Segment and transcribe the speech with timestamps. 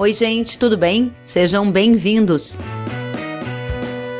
[0.00, 1.12] Oi, gente, tudo bem?
[1.24, 2.56] Sejam bem-vindos.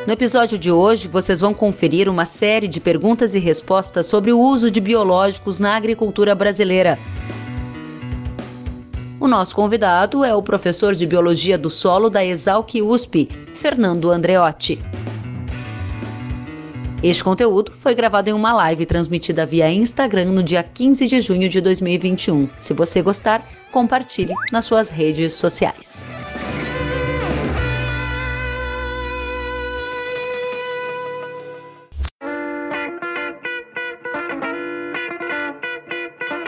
[0.04, 4.40] No episódio de hoje, vocês vão conferir uma série de perguntas e respostas sobre o
[4.40, 6.98] uso de biológicos na agricultura brasileira.
[9.20, 14.82] O nosso convidado é o professor de Biologia do Solo da Exalc USP, Fernando Andreotti.
[17.00, 21.48] Este conteúdo foi gravado em uma live transmitida via Instagram no dia 15 de junho
[21.48, 22.50] de 2021.
[22.58, 26.04] Se você gostar, compartilhe nas suas redes sociais.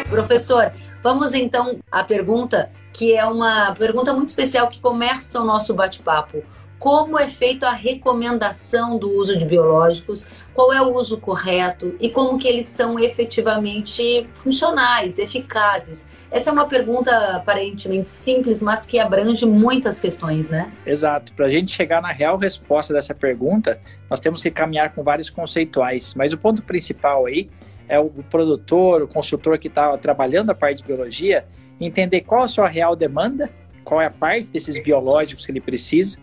[0.09, 5.73] Professor, vamos então à pergunta que é uma pergunta muito especial que começa o nosso
[5.75, 6.43] bate-papo.
[6.81, 10.27] Como é feita a recomendação do uso de biológicos?
[10.61, 16.07] Qual é o uso correto e como que eles são efetivamente funcionais, eficazes?
[16.31, 20.71] Essa é uma pergunta aparentemente simples, mas que abrange muitas questões, né?
[20.85, 21.33] Exato.
[21.33, 25.31] Para a gente chegar na real resposta dessa pergunta, nós temos que caminhar com vários
[25.31, 26.13] conceituais.
[26.13, 27.49] Mas o ponto principal aí
[27.89, 31.47] é o produtor, o consultor que está trabalhando a parte de biologia,
[31.81, 33.49] entender qual a sua real demanda,
[33.83, 36.19] qual é a parte desses biológicos que ele precisa,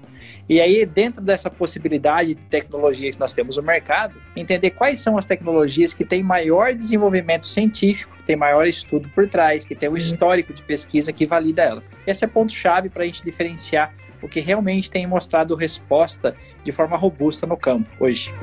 [0.50, 5.18] e aí, dentro dessa possibilidade de tecnologias que nós temos no mercado, entender quais são
[5.18, 9.90] as tecnologias que têm maior desenvolvimento científico, que tem maior estudo por trás, que tem
[9.90, 9.98] um uhum.
[9.98, 11.84] histórico de pesquisa que valida ela.
[12.06, 16.98] Esse é ponto-chave para a gente diferenciar o que realmente tem mostrado resposta de forma
[16.98, 18.34] robusta no campo hoje.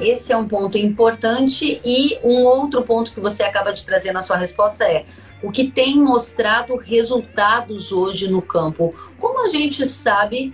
[0.00, 4.22] Esse é um ponto importante e um outro ponto que você acaba de trazer na
[4.22, 5.04] sua resposta é
[5.42, 8.94] o que tem mostrado resultados hoje no campo.
[9.18, 10.52] Como a gente sabe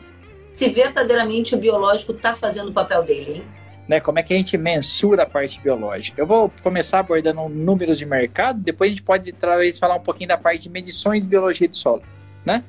[0.55, 3.45] se verdadeiramente o biológico está fazendo o papel dele, hein?
[3.89, 6.23] Né, como é que a gente mensura a parte biológica?
[6.23, 10.29] Eu vou começar abordando números de mercado, depois a gente pode talvez falar um pouquinho
[10.29, 12.05] da parte de medições de biologia do solo,
[12.47, 12.63] né?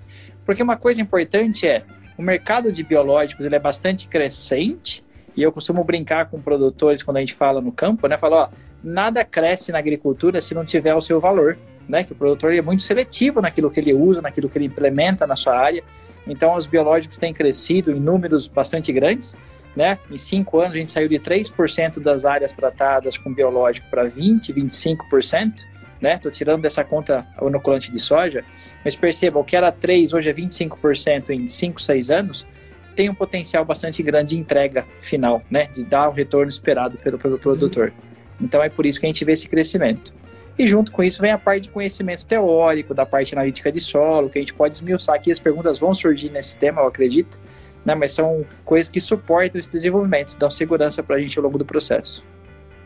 [0.47, 1.83] Porque uma coisa importante é,
[2.17, 5.05] o mercado de biológicos ele é bastante crescente,
[5.37, 8.17] e eu costumo brincar com produtores quando a gente fala no campo, né?
[8.17, 8.49] Falar, ó,
[8.83, 11.55] nada cresce na agricultura se não tiver o seu valor,
[11.87, 12.03] né?
[12.03, 15.35] Que o produtor é muito seletivo naquilo que ele usa, naquilo que ele implementa na
[15.35, 15.83] sua área.
[16.27, 19.35] Então, os biológicos têm crescido em números bastante grandes,
[19.75, 19.99] né?
[20.09, 24.53] Em cinco anos, a gente saiu de 3% das áreas tratadas com biológico para 20%,
[24.53, 25.65] 25%,
[26.01, 26.13] né?
[26.13, 28.43] Estou tirando dessa conta o inoculante de soja,
[28.83, 32.47] mas perceba, o que era 3%, hoje é 25% em 5, 6 anos,
[32.95, 35.65] tem um potencial bastante grande de entrega final, né?
[35.65, 37.91] De dar o retorno esperado pelo, pelo produtor.
[38.39, 40.13] Então é por isso que a gente vê esse crescimento.
[40.57, 44.29] E junto com isso vem a parte de conhecimento teórico, da parte analítica de solo,
[44.29, 45.29] que a gente pode esmiuçar aqui.
[45.29, 47.39] As perguntas vão surgir nesse tema, eu acredito,
[47.83, 47.93] né?
[47.93, 51.65] mas são coisas que suportam esse desenvolvimento, dão segurança para a gente ao longo do
[51.65, 52.23] processo.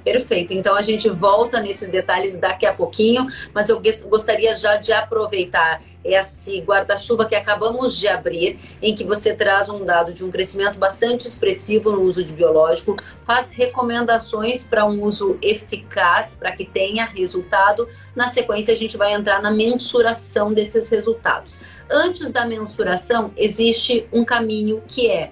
[0.03, 0.53] Perfeito.
[0.53, 5.81] Então a gente volta nesses detalhes daqui a pouquinho, mas eu gostaria já de aproveitar
[6.03, 10.77] esse guarda-chuva que acabamos de abrir, em que você traz um dado de um crescimento
[10.77, 17.05] bastante expressivo no uso de biológico, faz recomendações para um uso eficaz, para que tenha
[17.05, 17.87] resultado.
[18.15, 21.61] Na sequência, a gente vai entrar na mensuração desses resultados.
[21.89, 25.31] Antes da mensuração, existe um caminho que é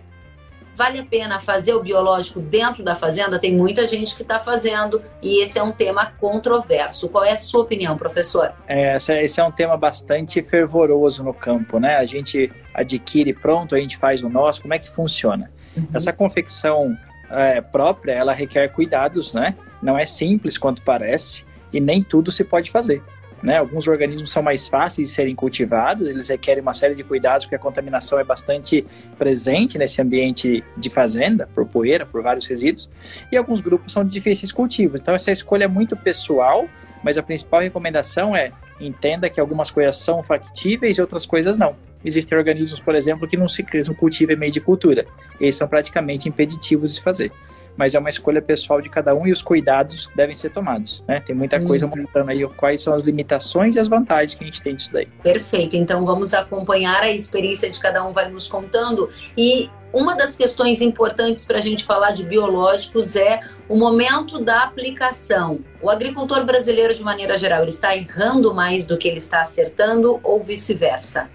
[0.77, 3.39] Vale a pena fazer o biológico dentro da fazenda?
[3.39, 7.09] Tem muita gente que está fazendo e esse é um tema controverso.
[7.09, 8.53] Qual é a sua opinião, professor?
[8.67, 11.95] É, esse é um tema bastante fervoroso no campo, né?
[11.95, 14.61] A gente adquire pronto, a gente faz o nosso.
[14.61, 15.51] Como é que funciona?
[15.75, 15.87] Uhum.
[15.95, 16.95] Essa confecção
[17.31, 19.55] é, própria, ela requer cuidados, né?
[19.81, 23.01] Não é simples quanto parece e nem tudo se pode fazer.
[23.41, 23.57] Né?
[23.57, 27.55] Alguns organismos são mais fáceis de serem cultivados, eles requerem uma série de cuidados porque
[27.55, 28.85] a contaminação é bastante
[29.17, 32.89] presente nesse ambiente de fazenda, por poeira, por vários resíduos,
[33.31, 34.99] e alguns grupos são de difíceis cultivos.
[34.99, 36.67] Então essa escolha é muito pessoal,
[37.03, 41.75] mas a principal recomendação é entenda que algumas coisas são factíveis e outras coisas não.
[42.03, 43.65] Existem organismos, por exemplo, que não se
[43.97, 45.05] cultivam em meio de cultura.
[45.39, 47.31] Eles são praticamente impeditivos de fazer
[47.77, 51.19] mas é uma escolha pessoal de cada um e os cuidados devem ser tomados, né?
[51.19, 52.01] Tem muita coisa uhum.
[52.01, 55.07] mostrando aí quais são as limitações e as vantagens que a gente tem disso daí.
[55.21, 60.35] Perfeito, então vamos acompanhar a experiência de cada um vai nos contando e uma das
[60.35, 63.39] questões importantes para a gente falar de biológicos é
[63.69, 65.59] o momento da aplicação.
[65.81, 70.19] O agricultor brasileiro, de maneira geral, ele está errando mais do que ele está acertando
[70.23, 71.29] ou vice-versa?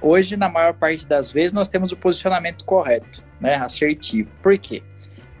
[0.00, 4.28] Hoje, na maior parte das vezes, nós temos o posicionamento correto, né, assertivo.
[4.42, 4.82] Por quê?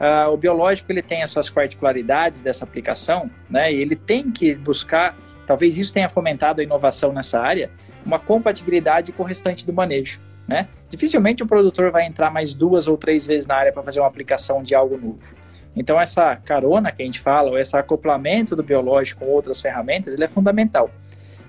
[0.02, 3.72] Uh, o biológico ele tem as suas particularidades dessa aplicação, né?
[3.72, 5.16] E ele tem que buscar,
[5.46, 7.70] talvez isso tenha fomentado a inovação nessa área,
[8.04, 10.66] uma compatibilidade com o restante do manejo, né?
[10.90, 14.08] Dificilmente o produtor vai entrar mais duas ou três vezes na área para fazer uma
[14.08, 15.36] aplicação de algo novo.
[15.76, 20.14] Então essa carona que a gente fala, ou esse acoplamento do biológico com outras ferramentas,
[20.14, 20.90] ele é fundamental.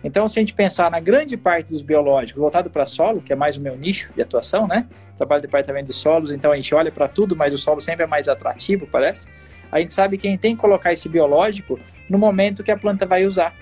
[0.03, 3.35] Então, se a gente pensar na grande parte dos biológicos voltado para solo, que é
[3.35, 4.85] mais o meu nicho de atuação, né?
[5.17, 8.03] Trabalho no departamento de solos, então a gente olha para tudo, mas o solo sempre
[8.03, 9.27] é mais atrativo, parece.
[9.71, 11.79] A gente sabe que a gente tem que colocar esse biológico
[12.09, 13.55] no momento que a planta vai usar.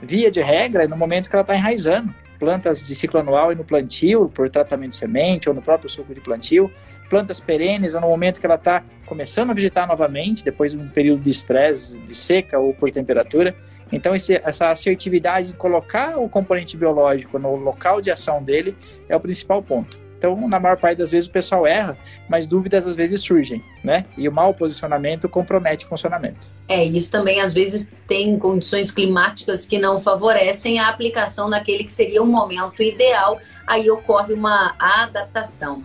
[0.00, 2.14] Via de regra, é no momento que ela está enraizando.
[2.38, 6.14] Plantas de ciclo anual e no plantio, por tratamento de semente ou no próprio suco
[6.14, 6.70] de plantio.
[7.10, 10.88] Plantas perenes é no momento que ela está começando a vegetar novamente, depois de um
[10.88, 13.56] período de estresse, de seca ou por temperatura.
[13.90, 18.76] Então, esse, essa assertividade em colocar o componente biológico no local de ação dele
[19.08, 20.07] é o principal ponto.
[20.18, 21.96] Então, na maior parte das vezes o pessoal erra,
[22.28, 24.04] mas dúvidas às vezes surgem, né?
[24.16, 26.48] E o mau posicionamento compromete o funcionamento.
[26.68, 31.92] É, isso também às vezes tem condições climáticas que não favorecem a aplicação naquele que
[31.92, 35.84] seria o momento ideal, aí ocorre uma adaptação.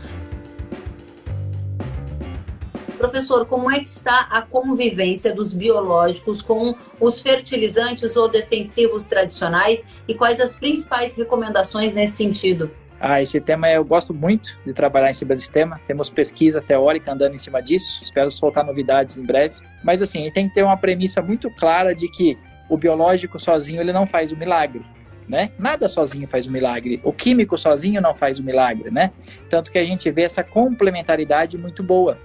[2.98, 9.86] Professor, como é que está a convivência dos biológicos com os fertilizantes ou defensivos tradicionais
[10.08, 12.72] e quais as principais recomendações nesse sentido?
[13.06, 15.78] Ah, esse tema eu gosto muito de trabalhar em cima desse tema.
[15.86, 18.02] Temos pesquisa teórica andando em cima disso.
[18.02, 19.56] Espero soltar novidades em breve.
[19.84, 22.38] Mas assim, tem que ter uma premissa muito clara de que
[22.70, 24.86] o biológico sozinho ele não faz o milagre.
[25.28, 25.52] Né?
[25.60, 27.02] Nada sozinho faz o milagre.
[27.04, 29.12] O químico sozinho não faz o milagre, né?
[29.50, 32.18] Tanto que a gente vê essa complementaridade muito boa.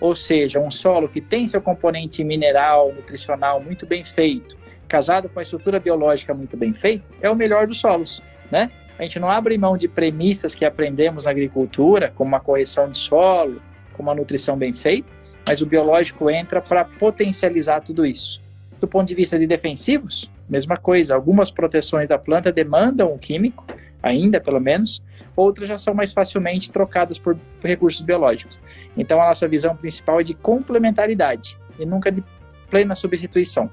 [0.00, 5.40] Ou seja, um solo que tem seu componente mineral, nutricional muito bem feito, casado com
[5.40, 8.22] a estrutura biológica muito bem feita, é o melhor dos solos,
[8.52, 8.70] né?
[8.98, 12.98] A gente não abre mão de premissas que aprendemos na agricultura, como uma correção de
[12.98, 13.60] solo,
[13.92, 15.14] como uma nutrição bem feita,
[15.46, 18.40] mas o biológico entra para potencializar tudo isso.
[18.78, 21.14] Do ponto de vista de defensivos, mesma coisa.
[21.14, 23.64] Algumas proteções da planta demandam o químico,
[24.02, 25.02] ainda pelo menos,
[25.34, 28.60] outras já são mais facilmente trocadas por recursos biológicos.
[28.96, 32.22] Então a nossa visão principal é de complementaridade e nunca de
[32.68, 33.70] plena substituição.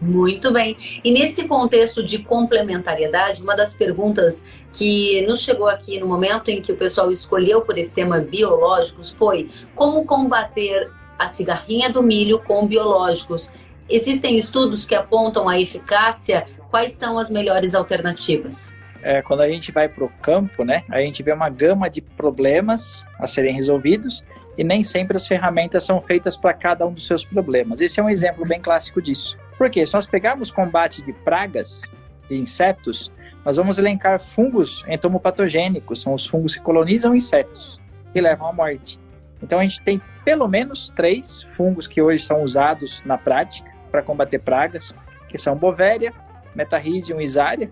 [0.00, 0.76] Muito bem.
[1.02, 6.60] E nesse contexto de complementariedade, uma das perguntas que nos chegou aqui no momento em
[6.60, 12.38] que o pessoal escolheu por esse tema biológicos foi como combater a cigarrinha do milho
[12.40, 13.54] com biológicos.
[13.88, 16.46] Existem estudos que apontam a eficácia?
[16.70, 18.76] Quais são as melhores alternativas?
[19.06, 22.00] é, quando a gente vai para o campo, né, a gente vê uma gama de
[22.00, 24.26] problemas a serem resolvidos
[24.58, 27.80] e nem sempre as ferramentas são feitas para cada um dos seus problemas.
[27.80, 29.38] Esse é um exemplo bem clássico disso.
[29.58, 31.82] Porque se nós pegarmos combate de pragas,
[32.28, 33.12] de insetos,
[33.44, 37.80] nós vamos elencar fungos entomopatogênicos, são os fungos que colonizam insetos
[38.14, 38.98] e levam à morte.
[39.42, 44.02] Então a gente tem pelo menos três fungos que hoje são usados na prática para
[44.02, 44.94] combater pragas,
[45.28, 46.12] que são Bovéria,
[46.54, 47.70] Metarrhizium e Isária,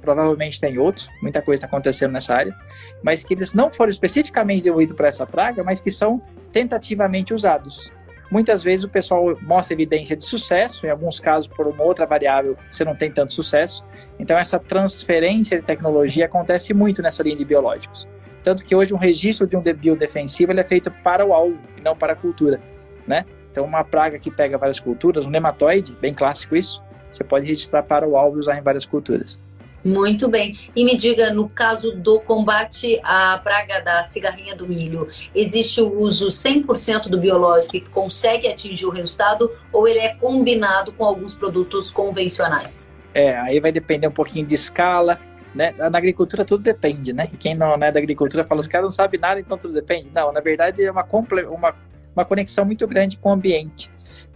[0.00, 2.56] provavelmente tem outros, muita coisa está acontecendo nessa área,
[3.02, 7.92] mas que eles não foram especificamente desenvolvidos para essa praga, mas que são tentativamente usados.
[8.30, 12.56] Muitas vezes o pessoal mostra evidência de sucesso, em alguns casos por uma outra variável
[12.70, 13.84] você não tem tanto sucesso.
[14.18, 18.08] Então essa transferência de tecnologia acontece muito nessa linha de biológicos.
[18.42, 21.80] Tanto que hoje um registro de um biodefensivo ele é feito para o alvo e
[21.80, 22.60] não para a cultura,
[23.06, 23.26] né?
[23.50, 26.80] Então uma praga que pega várias culturas, um nematóide, bem clássico isso,
[27.10, 29.42] você pode registrar para o alvo e usar em várias culturas.
[29.84, 30.54] Muito bem.
[30.76, 35.98] E me diga, no caso do combate à praga da cigarrinha do milho, existe o
[35.98, 41.34] uso 100% do biológico que consegue atingir o resultado ou ele é combinado com alguns
[41.34, 42.92] produtos convencionais?
[43.14, 45.18] É, aí vai depender um pouquinho de escala,
[45.54, 45.74] né?
[45.76, 47.28] Na agricultura tudo depende, né?
[47.32, 50.10] E quem não é da agricultura fala, os caras não sabem nada, então tudo depende.
[50.14, 51.06] Não, na verdade é uma,
[51.48, 51.74] uma,
[52.14, 53.90] uma conexão muito grande com o ambiente.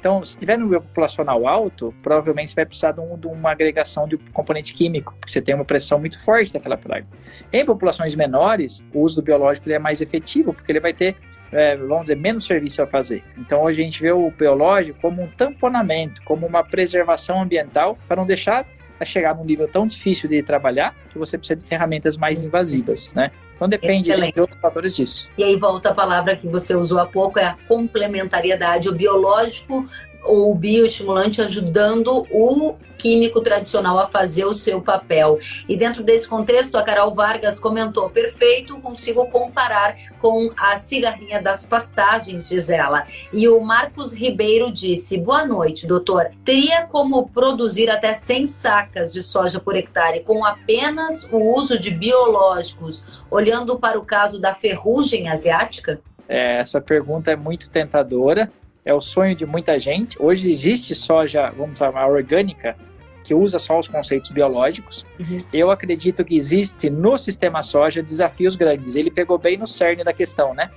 [0.05, 3.53] Então, se tiver no nível populacional alto, provavelmente você vai precisar de, um, de, uma
[3.53, 7.07] agregação de componente químico, porque você tem uma pressão muito forte daquela praga.
[7.51, 11.17] Em populações menores, o uso do biológico é mais efetivo, porque ele vai ter,
[11.51, 13.25] é, vamos dizer, menos serviço a fazer.
[13.39, 18.17] Então, hoje a gente vê o biológico como um tamponamento, como uma preservação ambiental, para
[18.17, 18.67] não deixar
[18.99, 23.13] a chegar num nível tão difícil de trabalhar que você precisa de ferramentas mais invasivas,
[23.15, 23.31] né?
[23.55, 24.35] Então depende Excelente.
[24.35, 25.29] de outros fatores disso.
[25.39, 28.89] E aí volta a palavra que você usou há pouco, é a complementariedade.
[28.89, 29.89] O biológico
[30.27, 35.39] o bioestimulante ajudando o químico tradicional a fazer o seu papel.
[35.69, 41.67] E dentro desse contexto, a Carol Vargas comentou: perfeito, consigo comparar com a cigarrinha das
[41.67, 43.07] pastagens, diz ela.
[43.33, 46.31] E o Marcos Ribeiro disse: boa noite, doutor.
[46.45, 51.91] Teria como produzir até 100 sacas de soja por hectare com apenas o uso de
[51.91, 56.01] biológicos, olhando para o caso da ferrugem asiática?
[56.27, 58.51] É, essa pergunta é muito tentadora
[58.85, 60.21] é o sonho de muita gente.
[60.21, 62.77] Hoje existe soja, vamos chamar, orgânica,
[63.25, 65.07] que usa só os conceitos biológicos.
[65.19, 65.43] Uhum.
[65.53, 68.95] Eu acredito que existe no sistema soja desafios grandes.
[68.95, 70.71] Ele pegou bem no cerne da questão, né?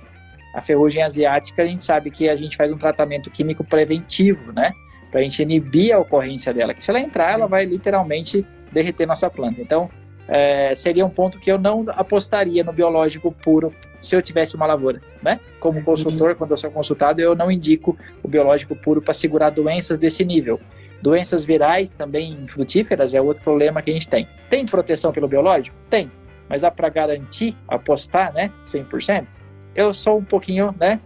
[0.54, 4.72] A ferrugem asiática, a gente sabe que a gente faz um tratamento químico preventivo, né?
[5.10, 6.72] Para a gente inibir a ocorrência dela.
[6.72, 9.60] Que se ela entrar, ela vai literalmente derreter nossa planta.
[9.60, 9.90] Então,
[10.26, 14.66] é, seria um ponto que eu não apostaria no biológico puro se eu tivesse uma
[14.66, 15.38] lavoura, né?
[15.60, 19.98] Como consultor, quando eu sou consultado, eu não indico o biológico puro para segurar doenças
[19.98, 20.60] desse nível.
[21.02, 24.28] Doenças virais também frutíferas é outro problema que a gente tem.
[24.48, 25.76] Tem proteção pelo biológico?
[25.88, 26.10] Tem.
[26.48, 29.40] Mas dá para garantir, apostar, né, 100%?
[29.74, 31.00] Eu sou um pouquinho, né,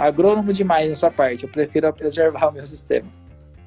[0.00, 1.44] agrônomo demais nessa parte.
[1.44, 3.08] Eu prefiro preservar o meu sistema.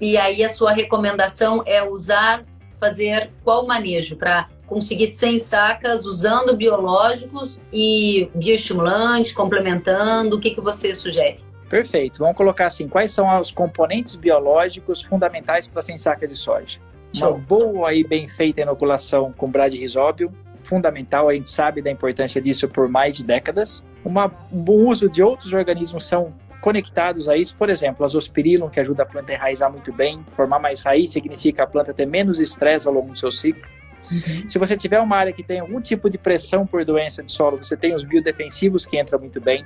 [0.01, 2.45] E aí a sua recomendação é usar,
[2.79, 10.37] fazer qual manejo para conseguir 100 sacas usando biológicos e bioestimulantes, complementando?
[10.37, 11.39] O que, que você sugere?
[11.67, 12.19] Perfeito.
[12.19, 16.79] Vamos colocar assim: quais são os componentes biológicos fundamentais para 100 sacas de soja?
[17.15, 20.31] Uma boa e bem feita inoculação com bradyrhizóbio,
[20.63, 23.87] fundamental, a gente sabe da importância disso por mais de décadas.
[24.05, 28.79] Uma, um bom uso de outros organismos são conectados a isso, por exemplo, azospirillum, que
[28.79, 32.39] ajuda a planta a enraizar muito bem, formar mais raiz significa a planta ter menos
[32.39, 33.63] estresse ao longo do seu ciclo.
[34.11, 34.49] Uhum.
[34.49, 37.57] Se você tiver uma área que tem algum tipo de pressão por doença de solo,
[37.57, 39.65] você tem os biodefensivos que entram muito bem.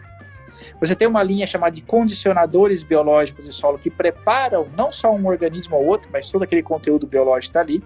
[0.79, 5.25] Você tem uma linha chamada de condicionadores biológicos de solo que preparam não só um
[5.27, 7.83] organismo ou outro, mas todo aquele conteúdo biológico está ali.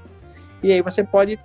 [0.63, 1.39] E aí você pode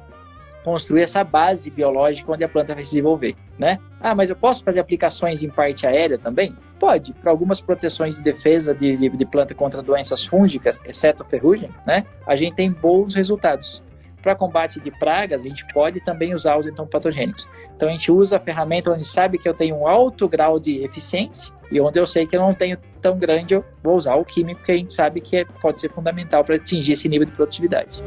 [0.65, 3.79] construir essa base biológica onde a planta vai se desenvolver, né?
[4.01, 6.57] Ah, mas eu posso fazer aplicações em parte aérea também?
[6.79, 11.71] Pode, para algumas proteções de defesa de, de, de planta contra doenças fúngicas, exceto ferrugem,
[11.87, 12.05] né?
[12.27, 13.83] A gente tem bons resultados.
[14.23, 17.49] Para combate de pragas, a gente pode também usar os entomopatogênicos.
[17.77, 20.85] Então a gente usa a ferramenta onde sabe que eu tenho um alto grau de
[20.85, 24.25] eficiência e onde eu sei que eu não tenho tão grande, eu vou usar o
[24.25, 27.33] químico que a gente sabe que é, pode ser fundamental para atingir esse nível de
[27.33, 28.03] produtividade.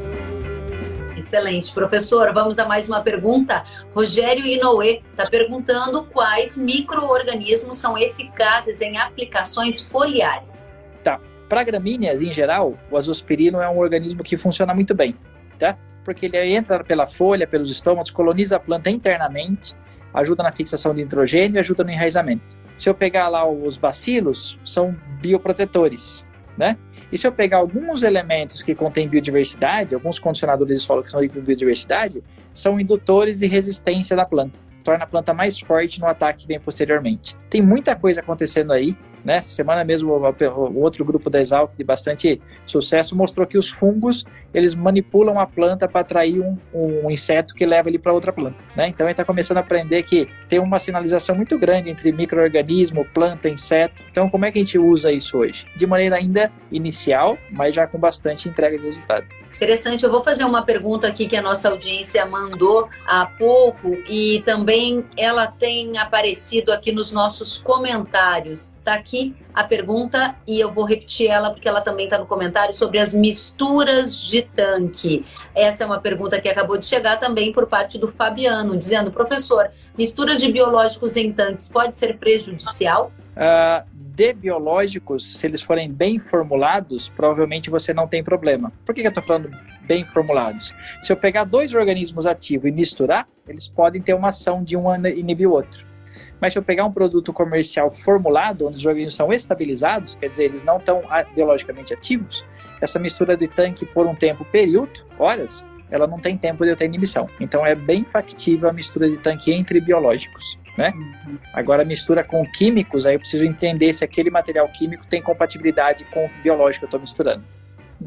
[1.16, 1.72] Excelente.
[1.72, 3.64] Professor, vamos a mais uma pergunta.
[3.94, 10.78] Rogério Inoue está perguntando quais micro-organismos são eficazes em aplicações foliares.
[11.02, 11.20] Tá.
[11.48, 15.16] Para gramíneas, em geral, o azospirino é um organismo que funciona muito bem,
[15.58, 15.76] tá?
[16.06, 19.74] Porque ele entra pela folha, pelos estômagos, coloniza a planta internamente,
[20.14, 22.56] ajuda na fixação de nitrogênio e ajuda no enraizamento.
[22.76, 26.24] Se eu pegar lá os bacilos, são bioprotetores,
[26.56, 26.78] né?
[27.10, 31.20] E se eu pegar alguns elementos que contêm biodiversidade, alguns condicionadores de solo que são
[31.20, 32.22] de biodiversidade,
[32.54, 34.60] são indutores de resistência da planta.
[34.84, 37.36] Torna a planta mais forte no ataque que vem posteriormente.
[37.50, 39.38] Tem muita coisa acontecendo aí né?
[39.38, 44.24] Essa semana mesmo o outro grupo da Exalc de bastante sucesso mostrou que os fungos
[44.54, 48.64] eles manipulam a planta para atrair um, um, inseto que leva ele para outra planta.
[48.76, 48.88] Né?
[48.88, 53.48] Então ele está começando a aprender que tem uma sinalização muito grande entre microorganismo, planta,
[53.48, 54.04] inseto.
[54.08, 55.66] Então como é que a gente usa isso hoje?
[55.74, 59.34] De maneira ainda inicial, mas já com bastante entrega de resultados.
[59.56, 64.42] Interessante, eu vou fazer uma pergunta aqui que a nossa audiência mandou há pouco e
[64.44, 68.74] também ela tem aparecido aqui nos nossos comentários.
[68.78, 72.74] Está aqui a pergunta e eu vou repetir ela porque ela também está no comentário
[72.74, 75.24] sobre as misturas de tanque.
[75.54, 79.70] Essa é uma pergunta que acabou de chegar também por parte do Fabiano, dizendo: professor,
[79.96, 83.10] misturas de biológicos em tanques pode ser prejudicial?
[83.32, 88.70] Uh, de biológicos, se eles forem bem formulados, provavelmente você não tem problema.
[88.84, 89.50] Por que, que eu estou falando
[89.86, 90.74] bem formulados?
[91.02, 94.94] Se eu pegar dois organismos ativos e misturar, eles podem ter uma ação de um
[95.06, 95.95] inibir o outro.
[96.40, 100.44] Mas se eu pegar um produto comercial formulado, onde os organismos são estabilizados, quer dizer,
[100.44, 101.02] eles não estão
[101.34, 102.44] biologicamente ativos,
[102.80, 106.76] essa mistura de tanque por um tempo período, horas, ela não tem tempo de eu
[106.76, 107.28] ter inibição.
[107.40, 110.92] Então é bem factível a mistura de tanque entre biológicos né?
[110.94, 111.38] Uhum.
[111.52, 116.26] Agora mistura com químicos, aí eu preciso entender se aquele material químico tem compatibilidade com
[116.26, 117.44] o biológico que eu estou misturando.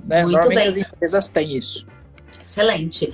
[0.06, 0.22] Né?
[0.22, 0.68] Normalmente bem.
[0.68, 1.88] as empresas têm isso.
[2.40, 3.14] Excelente.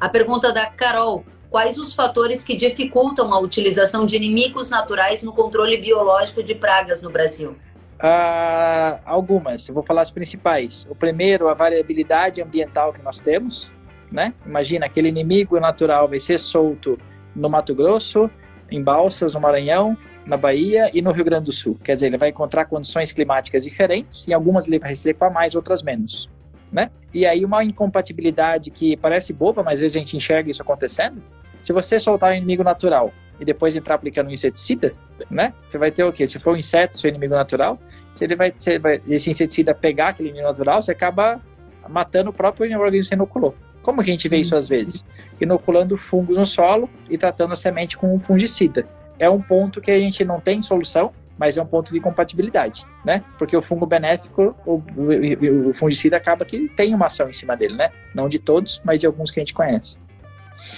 [0.00, 1.24] A pergunta da Carol:
[1.54, 7.00] quais os fatores que dificultam a utilização de inimigos naturais no controle biológico de pragas
[7.00, 7.52] no Brasil?
[7.92, 10.84] Uh, algumas, eu vou falar as principais.
[10.90, 13.70] O primeiro, a variabilidade ambiental que nós temos,
[14.10, 14.34] né?
[14.44, 16.98] Imagina aquele inimigo natural vai ser solto
[17.36, 18.28] no Mato Grosso,
[18.68, 19.96] em Balsas, no Maranhão,
[20.26, 21.78] na Bahia e no Rio Grande do Sul.
[21.84, 25.84] Quer dizer, ele vai encontrar condições climáticas diferentes, e algumas ele vai adequar mais, outras
[25.84, 26.28] menos.
[26.72, 26.90] Né?
[27.12, 31.22] E aí uma incompatibilidade que parece boba, mas às vezes a gente enxerga isso acontecendo.
[31.64, 34.94] Se você soltar um inimigo natural e depois entrar aplicando um inseticida,
[35.30, 35.54] né?
[35.66, 36.28] Você vai ter o quê?
[36.28, 37.78] Se for um inseto, seu inimigo natural,
[38.14, 41.40] se ele vai, se vai esse inseticida pegar aquele inimigo natural, você acaba
[41.88, 43.54] matando o próprio organismo que você inoculou.
[43.82, 45.06] Como que a gente vê isso às vezes?
[45.40, 48.86] Inoculando fungo no solo e tratando a semente com um fungicida.
[49.18, 52.86] É um ponto que a gente não tem solução, mas é um ponto de compatibilidade,
[53.04, 53.24] né?
[53.38, 57.56] Porque o fungo benéfico, o, o, o fungicida acaba que tem uma ação em cima
[57.56, 57.90] dele, né?
[58.14, 59.98] Não de todos, mas de alguns que a gente conhece.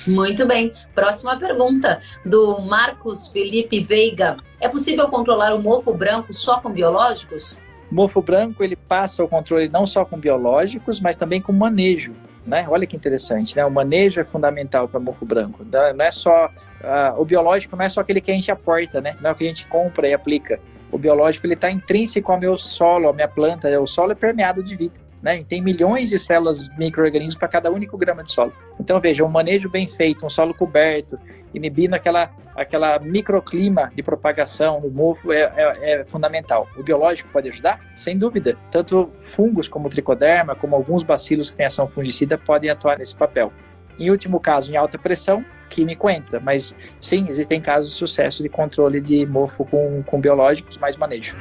[0.07, 0.73] Muito bem.
[0.95, 4.37] Próxima pergunta do Marcos Felipe Veiga.
[4.61, 7.63] É possível controlar o mofo branco só com biológicos?
[7.91, 12.15] Mofo branco ele passa o controle não só com biológicos, mas também com manejo.
[12.45, 12.67] né?
[12.69, 13.65] Olha que interessante, né?
[13.65, 15.65] O manejo é fundamental para mofo branco.
[15.65, 19.17] Não é só uh, o biológico, não é só aquele que a gente aporta, né?
[19.21, 20.61] Não é o que a gente compra e aplica.
[20.91, 23.69] O biológico ele está intrínseco ao meu solo, à minha planta.
[23.81, 25.06] O solo é permeado de vida.
[25.23, 25.45] Né?
[25.49, 28.53] Tem milhões de células micro-organismos para cada único grama de solo.
[28.79, 31.19] Então, veja, um manejo bem feito, um solo coberto,
[31.53, 36.69] inibindo aquela, aquela microclima de propagação do mofo é, é, é, fundamental.
[36.77, 37.81] O biológico pode ajudar?
[37.95, 38.57] Sem dúvida.
[38.71, 43.53] Tanto fungos como tricoderma, como alguns bacilos que têm ação fungicida, podem atuar nesse papel.
[43.99, 48.49] Em último caso, em alta pressão, químico entra, mas sim, existem casos de sucesso de
[48.49, 51.37] controle de mofo com, com biológicos, mais manejo.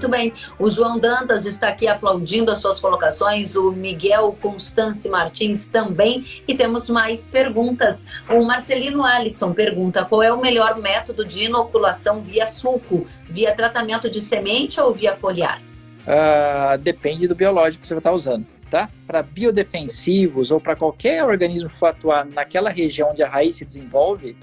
[0.00, 0.32] Muito bem.
[0.58, 6.24] O João Dantas está aqui aplaudindo as suas colocações, o Miguel Constance Martins também.
[6.48, 8.06] E temos mais perguntas.
[8.26, 13.06] O Marcelino Alisson pergunta: qual é o melhor método de inoculação via suco?
[13.28, 15.60] Via tratamento de semente ou via foliar?
[15.60, 18.46] Uh, depende do biológico que você vai estar usando.
[18.70, 18.88] Tá?
[19.06, 23.66] Para biodefensivos ou para qualquer organismo que for atuar naquela região onde a raiz se
[23.66, 24.34] desenvolve,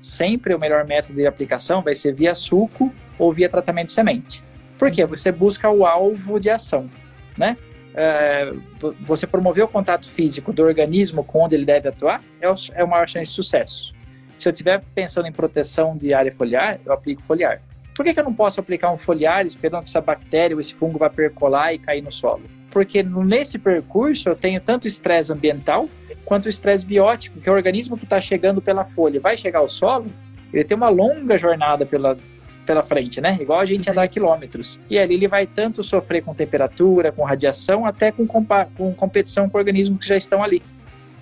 [0.00, 4.42] sempre o melhor método de aplicação vai ser via suco ou via tratamento de semente.
[4.78, 5.04] Por quê?
[5.06, 6.90] Você busca o alvo de ação,
[7.36, 7.56] né?
[7.96, 8.52] É,
[9.00, 12.84] você promover o contato físico do organismo com onde ele deve atuar é, o, é
[12.84, 13.94] maior chance de sucesso.
[14.36, 17.62] Se eu estiver pensando em proteção de área foliar, eu aplico foliar.
[17.94, 20.74] Por que, que eu não posso aplicar um foliar esperando que essa bactéria ou esse
[20.74, 22.42] fungo vá percolar e cair no solo?
[22.68, 25.88] Porque nesse percurso eu tenho tanto estresse ambiental
[26.24, 29.68] quanto estresse biótico, que é o organismo que está chegando pela folha vai chegar ao
[29.68, 30.06] solo,
[30.52, 32.16] ele tem uma longa jornada pela,
[32.64, 33.36] pela frente, né?
[33.40, 34.80] Igual a gente andar quilômetros.
[34.88, 39.58] E ali ele vai tanto sofrer com temperatura, com radiação, até com, com competição com
[39.58, 40.62] organismos que já estão ali.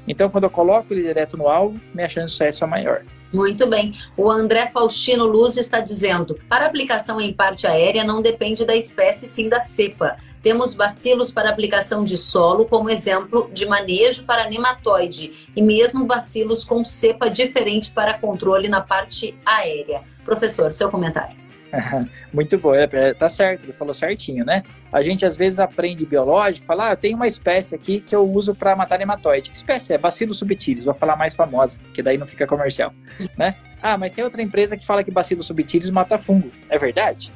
[0.07, 3.03] Então, quando eu coloco ele direto no alvo, minha chance de sucesso é maior.
[3.33, 3.95] Muito bem.
[4.17, 9.27] O André Faustino Luz está dizendo: para aplicação em parte aérea não depende da espécie,
[9.27, 10.17] sim da cepa.
[10.43, 16.65] Temos bacilos para aplicação de solo, como exemplo de manejo para nematóide, e mesmo bacilos
[16.65, 20.03] com cepa diferente para controle na parte aérea.
[20.25, 21.42] Professor, seu comentário.
[22.33, 24.63] Muito bom, é, é, tá certo, ele falou certinho, né?
[24.93, 28.29] A gente às vezes aprende biológico, fala, ah, eu tenho uma espécie aqui que eu
[28.29, 29.51] uso para matar nematóide.
[29.51, 29.99] Que espécie é?
[29.99, 32.93] Bacillus subtilis, vou falar mais famosa, que daí não fica comercial,
[33.37, 33.57] né?
[33.81, 36.51] Ah, mas tem outra empresa que fala que Bacillus subtilis mata fungo.
[36.69, 37.33] É verdade?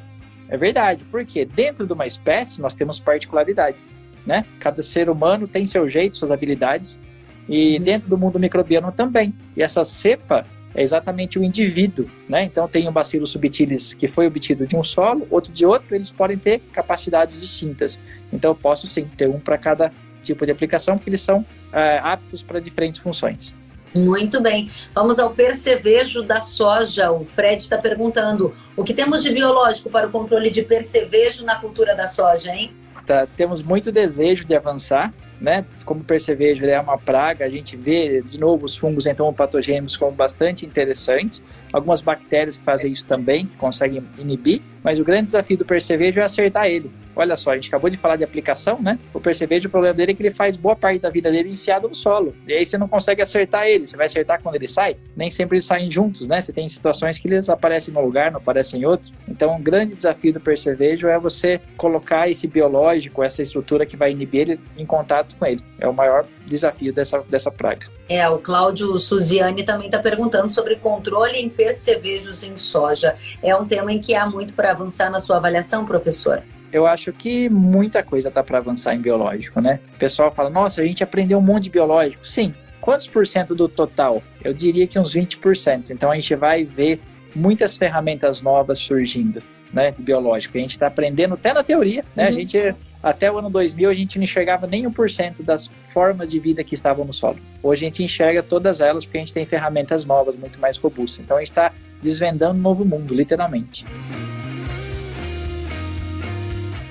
[0.49, 4.45] É verdade, porque dentro de uma espécie nós temos particularidades, né?
[4.61, 7.01] Cada ser humano tem seu jeito, suas habilidades,
[7.49, 7.83] e uhum.
[7.83, 9.35] dentro do mundo microbiano também.
[9.57, 12.45] E essa cepa é exatamente o indivíduo, né?
[12.45, 16.11] Então tem um bacilo subtilis que foi obtido de um solo, outro de outro, eles
[16.11, 17.99] podem ter capacidades distintas.
[18.31, 19.91] Então eu posso sim ter um para cada
[20.23, 23.55] tipo de aplicação, porque eles são é, aptos para diferentes funções.
[23.95, 24.71] Muito bem.
[24.95, 27.11] Vamos ao percevejo da soja.
[27.11, 31.59] O Fred está perguntando: o que temos de biológico para o controle de percevejo na
[31.59, 32.77] cultura da soja, hein?
[33.07, 35.65] Tá, temos muito desejo de avançar né?
[35.85, 40.13] Como percevejo ele é uma praga, a gente vê de novo os fungos entomopatogênicos como
[40.13, 41.45] bastante interessantes.
[41.73, 46.21] Algumas bactérias que fazem isso também, que conseguem inibir, mas o grande desafio do percevejo
[46.21, 46.89] é acertar ele.
[47.17, 49.01] Olha só, a gente acabou de falar de aplicação, né?
[49.13, 51.89] O percevejo, o problema dele é que ele faz boa parte da vida dele enfiado
[51.89, 52.37] no solo.
[52.47, 53.85] E aí você não consegue acertar ele.
[53.85, 54.97] Você vai acertar quando ele sai?
[55.17, 56.41] Nem sempre eles saem juntos, né?
[56.41, 59.11] Você tem situações que eles aparecem num lugar, não aparecem em outro.
[59.29, 64.13] Então, um grande desafio do percevejo é você colocar esse biológico, essa estrutura que vai
[64.13, 65.65] inibir ele em contato com ele.
[65.81, 67.87] É o maior desafio dessa, dessa praga.
[68.09, 73.17] É, o Cláudio Suziane também está perguntando sobre controle em percevejos em soja.
[73.43, 76.43] É um tema em que há muito para avançar na sua avaliação, professor?
[76.73, 79.81] eu acho que muita coisa tá para avançar em biológico, né?
[79.95, 82.27] O pessoal fala, nossa, a gente aprendeu um monte de biológico.
[82.27, 82.55] Sim.
[82.81, 84.23] Quantos por cento do total?
[84.45, 85.91] Eu diria que uns 20%.
[85.91, 87.01] Então a gente vai ver
[87.35, 89.95] muitas ferramentas novas surgindo, né?
[89.99, 90.57] Biológico.
[90.57, 92.25] A gente está aprendendo até na teoria, né?
[92.25, 92.29] Uhum.
[92.29, 92.75] A gente
[93.07, 96.75] até o ano 2000 a gente não enxergava nem 1% das formas de vida que
[96.75, 97.39] estavam no solo.
[97.63, 101.25] Hoje a gente enxerga todas elas porque a gente tem ferramentas novas, muito mais robustas.
[101.25, 103.87] Então a gente está desvendando um novo mundo, literalmente.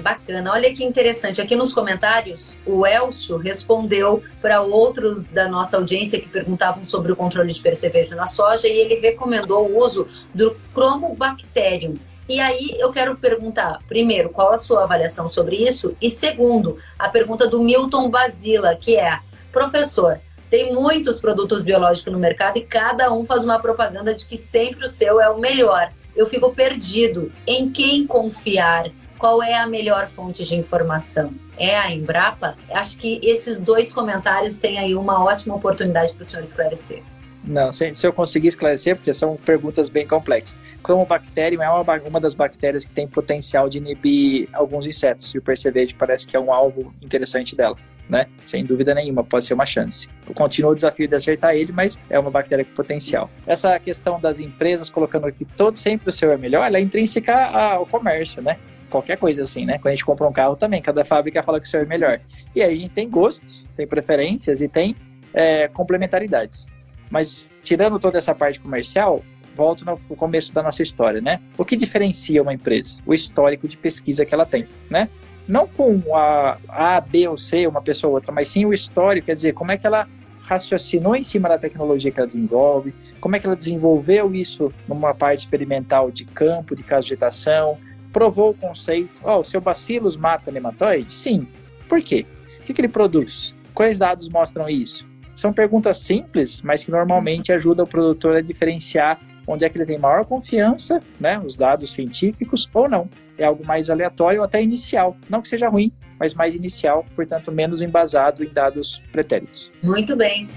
[0.02, 0.54] Bacana.
[0.54, 1.42] Olha que interessante.
[1.42, 7.16] Aqui nos comentários, o Elcio respondeu para outros da nossa audiência que perguntavam sobre o
[7.18, 11.96] controle de percevejo na soja e ele recomendou o uso do Chromobacterium.
[12.28, 15.96] E aí eu quero perguntar, primeiro, qual a sua avaliação sobre isso?
[16.02, 19.20] E segundo, a pergunta do Milton Basila, que é,
[19.52, 24.38] professor, tem muitos produtos biológicos no mercado e cada um faz uma propaganda de que
[24.38, 25.92] sempre o seu é o melhor.
[26.16, 31.34] Eu fico perdido em quem confiar qual é a melhor fonte de informação?
[31.58, 32.56] É a Embrapa?
[32.72, 37.02] Acho que esses dois comentários têm aí uma ótima oportunidade para o senhor esclarecer.
[37.48, 40.58] Não, se, se, eu conseguir esclarecer, porque são perguntas bem complexas.
[40.82, 45.42] Cromobacterium é uma, uma das bactérias que tem potencial de inibir alguns insetos, e o
[45.42, 47.78] percevejo parece que é um alvo interessante dela.
[48.08, 48.26] né?
[48.46, 50.08] Sem dúvida nenhuma, pode ser uma chance.
[50.28, 53.30] Eu continuo o desafio de acertar ele, mas é uma bactéria com potencial.
[53.48, 57.36] Essa questão das empresas colocando que todo sempre o seu é melhor, ela é intrínseca
[57.36, 58.58] ao comércio, né?
[58.90, 59.78] Qualquer coisa assim, né?
[59.80, 62.22] Quando a gente compra um carro também, cada fábrica fala que o seu é melhor.
[62.56, 64.96] E aí a gente tem gostos, tem preferências e tem
[65.34, 66.68] é, complementaridades.
[67.16, 69.24] Mas tirando toda essa parte comercial,
[69.56, 71.40] volto no começo da nossa história, né?
[71.58, 72.98] O que diferencia uma empresa?
[73.06, 75.08] O histórico de pesquisa que ela tem, né?
[75.48, 79.28] não com a A, B ou C, uma pessoa ou outra, mas sim o histórico,
[79.28, 80.10] quer dizer, como é que ela
[80.42, 85.14] raciocinou em cima da tecnologia que ela desenvolve, como é que ela desenvolveu isso numa
[85.14, 87.78] parte experimental de campo, de caso de vegetação,
[88.12, 91.14] provou o conceito, ó, oh, o seu bacilos mata nematóide?
[91.14, 91.48] Sim.
[91.88, 92.26] Por quê?
[92.60, 93.56] O que, que ele produz?
[93.74, 95.08] Quais dados mostram isso?
[95.36, 99.86] São perguntas simples, mas que normalmente ajudam o produtor a diferenciar onde é que ele
[99.86, 104.62] tem maior confiança, né, os dados científicos ou não é algo mais aleatório ou até
[104.62, 105.16] inicial.
[105.30, 109.72] Não que seja ruim, mas mais inicial, portanto, menos embasado em dados pretéritos.
[109.82, 110.48] Muito bem.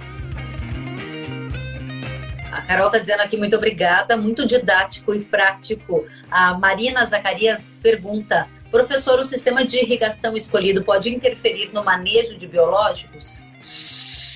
[2.50, 6.06] A Carol está dizendo aqui muito obrigada, muito didático e prático.
[6.30, 12.46] A Marina Zacarias pergunta: professor, o sistema de irrigação escolhido pode interferir no manejo de
[12.46, 13.44] biológicos?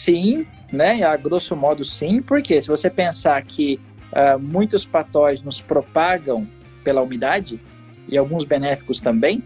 [0.04, 1.02] Sim, né?
[1.02, 3.80] A grosso modo, sim, porque se você pensar que
[4.12, 6.46] uh, muitos patógenos propagam
[6.82, 7.60] pela umidade,
[8.08, 9.42] e alguns benéficos também.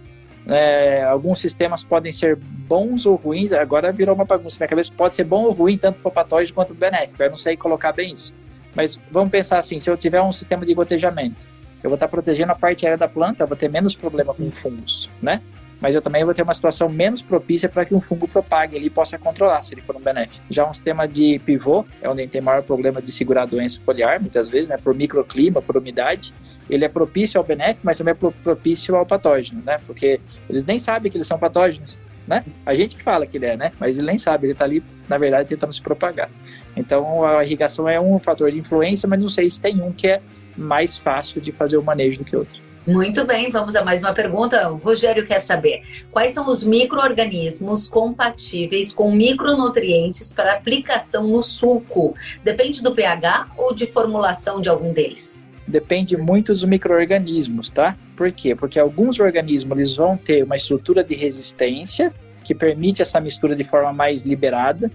[0.49, 4.93] É, alguns sistemas podem ser bons ou ruins, agora virou uma bagunça na minha cabeça,
[4.97, 8.13] pode ser bom ou ruim, tanto para patógeno quanto benéfico, eu não sei colocar bem
[8.13, 8.33] isso.
[8.73, 11.49] Mas vamos pensar assim, se eu tiver um sistema de gotejamento,
[11.83, 14.49] eu vou estar protegendo a parte aérea da planta, eu vou ter menos problema com
[14.53, 15.43] fungos, né?
[15.81, 18.87] Mas eu também vou ter uma situação menos propícia para que um fungo propague ali
[18.87, 20.45] e possa controlar, se ele for um benéfico.
[20.51, 24.21] Já um sistema de pivô, é onde tem maior problema de segurar a doença foliar,
[24.21, 26.35] muitas vezes, né, por microclima, por umidade,
[26.69, 30.79] ele é propício ao benéfico, mas também é propício ao patógeno, né, porque eles nem
[30.79, 32.45] sabem que eles são patógenos, né?
[32.65, 33.71] A gente que fala que ele é, né?
[33.79, 36.29] Mas ele nem sabe, ele está ali, na verdade, tentando se propagar.
[36.77, 40.09] Então, a irrigação é um fator de influência, mas não sei se tem um que
[40.09, 40.21] é
[40.57, 42.66] mais fácil de fazer o manejo do que outro.
[42.87, 44.71] Muito bem, vamos a mais uma pergunta.
[44.71, 52.15] O Rogério quer saber quais são os micro-organismos compatíveis com micronutrientes para aplicação no suco.
[52.45, 55.45] Depende do pH ou de formulação de algum deles?
[55.67, 57.97] Depende muito dos micro-organismos, tá?
[58.15, 58.55] Por quê?
[58.55, 63.65] Porque alguns organismos eles vão ter uma estrutura de resistência que permite essa mistura de
[63.65, 64.93] forma mais liberada.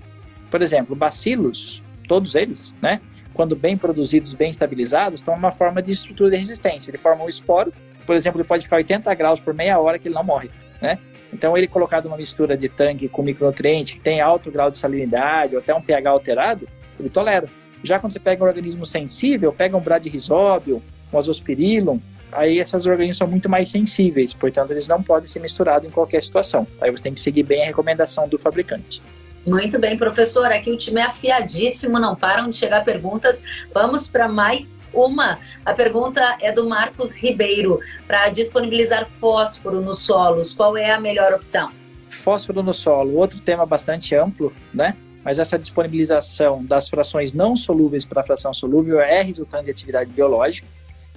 [0.50, 3.02] Por exemplo, bacilos, todos eles, né?
[3.34, 6.92] Quando bem produzidos, bem estabilizados, estão uma forma de estrutura de resistência.
[6.92, 7.74] Ele forma um esporo,
[8.06, 10.50] por exemplo, ele pode ficar 80 graus por meia hora que ele não morre,
[10.82, 11.00] né?
[11.34, 15.56] Então, ele colocado numa mistura de tanque com micronutriente que tem alto grau de salinidade
[15.56, 16.68] ou até um pH alterado,
[17.00, 17.48] ele tolera.
[17.84, 22.00] Já quando você pega um organismo sensível, pega um bradyrhizóbio, um azospirillum,
[22.32, 26.22] aí esses organismos são muito mais sensíveis, portanto, eles não podem ser misturados em qualquer
[26.22, 26.68] situação.
[26.82, 29.02] Aí você tem que seguir bem a recomendação do fabricante.
[29.46, 30.46] Muito bem, professor.
[30.46, 33.44] Aqui o time é afiadíssimo, não param de chegar perguntas.
[33.74, 35.40] Vamos para mais uma.
[35.66, 37.80] A pergunta é do Marcos Ribeiro.
[38.06, 41.72] Para disponibilizar fósforo nos solos, qual é a melhor opção?
[42.08, 44.96] Fósforo no solo, outro tema bastante amplo, né?
[45.24, 50.12] Mas essa disponibilização das frações não solúveis para a fração solúvel é resultante de atividade
[50.12, 50.68] biológica.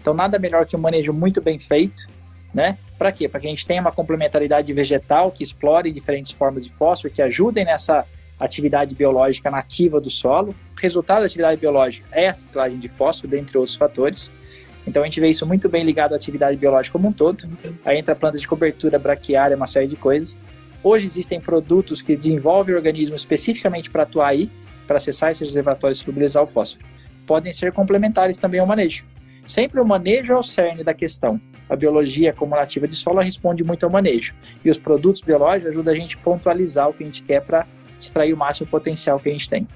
[0.01, 2.07] Então, nada melhor que um manejo muito bem feito,
[2.55, 2.79] né?
[2.97, 3.29] Para quê?
[3.29, 7.21] Para que a gente tenha uma complementaridade vegetal que explore diferentes formas de fósforo, que
[7.21, 8.07] ajudem nessa
[8.38, 10.55] atividade biológica nativa do solo.
[10.77, 14.31] O resultado da atividade biológica é a ciclagem de fósforo, dentre outros fatores.
[14.87, 17.49] Então a gente vê isso muito bem ligado à atividade biológica como um todo.
[17.85, 20.38] Aí entra plantas de cobertura braquiária, uma série de coisas.
[20.83, 24.51] Hoje existem produtos que desenvolvem organismos especificamente para atuar aí,
[24.87, 26.85] para acessar esses reservatórios e solubilizar o fósforo.
[27.27, 29.07] Podem ser complementares também ao manejo.
[29.47, 33.64] Sempre o manejo é o cerne da questão a biologia como nativa de solo responde
[33.64, 34.35] muito ao manejo.
[34.64, 37.66] E os produtos biológicos ajudam a gente a pontualizar o que a gente quer para
[37.98, 39.66] extrair o máximo potencial que a gente tem.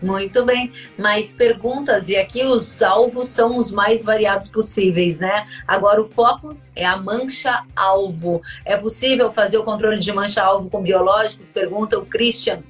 [0.00, 5.44] Muito bem, mais perguntas e aqui os alvos são os mais variados possíveis, né?
[5.66, 8.40] Agora o foco é a mancha alvo.
[8.64, 11.50] É possível fazer o controle de mancha alvo com biológicos?
[11.50, 12.62] Pergunta o Christian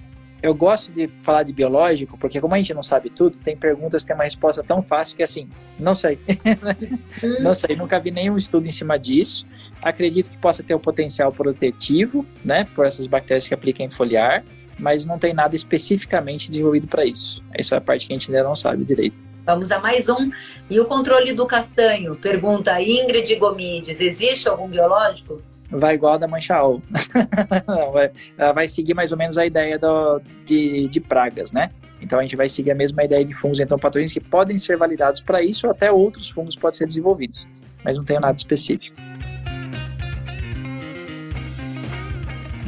[0.42, 4.02] eu gosto de falar de biológico, porque como a gente não sabe tudo, tem perguntas
[4.02, 5.48] que tem uma resposta tão fácil que é assim,
[5.78, 6.18] não sei.
[7.40, 9.46] Não sei, nunca vi nenhum estudo em cima disso.
[9.82, 13.90] Acredito que possa ter o um potencial protetivo, né, por essas bactérias que aplicam em
[13.90, 14.44] foliar,
[14.78, 17.42] mas não tem nada especificamente desenvolvido para isso.
[17.52, 19.24] Essa é a parte que a gente ainda não sabe direito.
[19.44, 20.30] Vamos a mais um.
[20.68, 22.14] E o controle do castanho?
[22.16, 24.00] Pergunta Ingrid Gomides.
[24.00, 25.42] Existe algum biológico?
[25.70, 26.82] Vai igual a da manchaol.
[27.92, 31.70] vai, ela vai seguir mais ou menos a ideia do, de, de pragas, né?
[32.00, 34.76] Então a gente vai seguir a mesma ideia de fungos, então patógenos que podem ser
[34.76, 37.46] validados para isso, ou até outros fungos podem ser desenvolvidos,
[37.84, 39.07] mas não tem nada específico.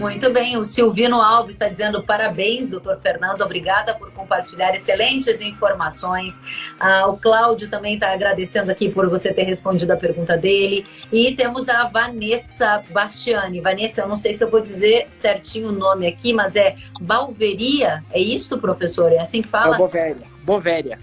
[0.01, 6.43] Muito bem, o Silvino Alves está dizendo parabéns, doutor Fernando, obrigada por compartilhar excelentes informações.
[6.81, 10.87] Ah, o Cláudio também está agradecendo aqui por você ter respondido a pergunta dele.
[11.13, 13.61] E temos a Vanessa Bastiani.
[13.61, 18.03] Vanessa, eu não sei se eu vou dizer certinho o nome aqui, mas é Balveria,
[18.11, 19.13] é isso, professor?
[19.13, 19.75] É assim que fala?
[19.75, 20.27] É Bovéria.
[20.43, 20.99] Bovéria.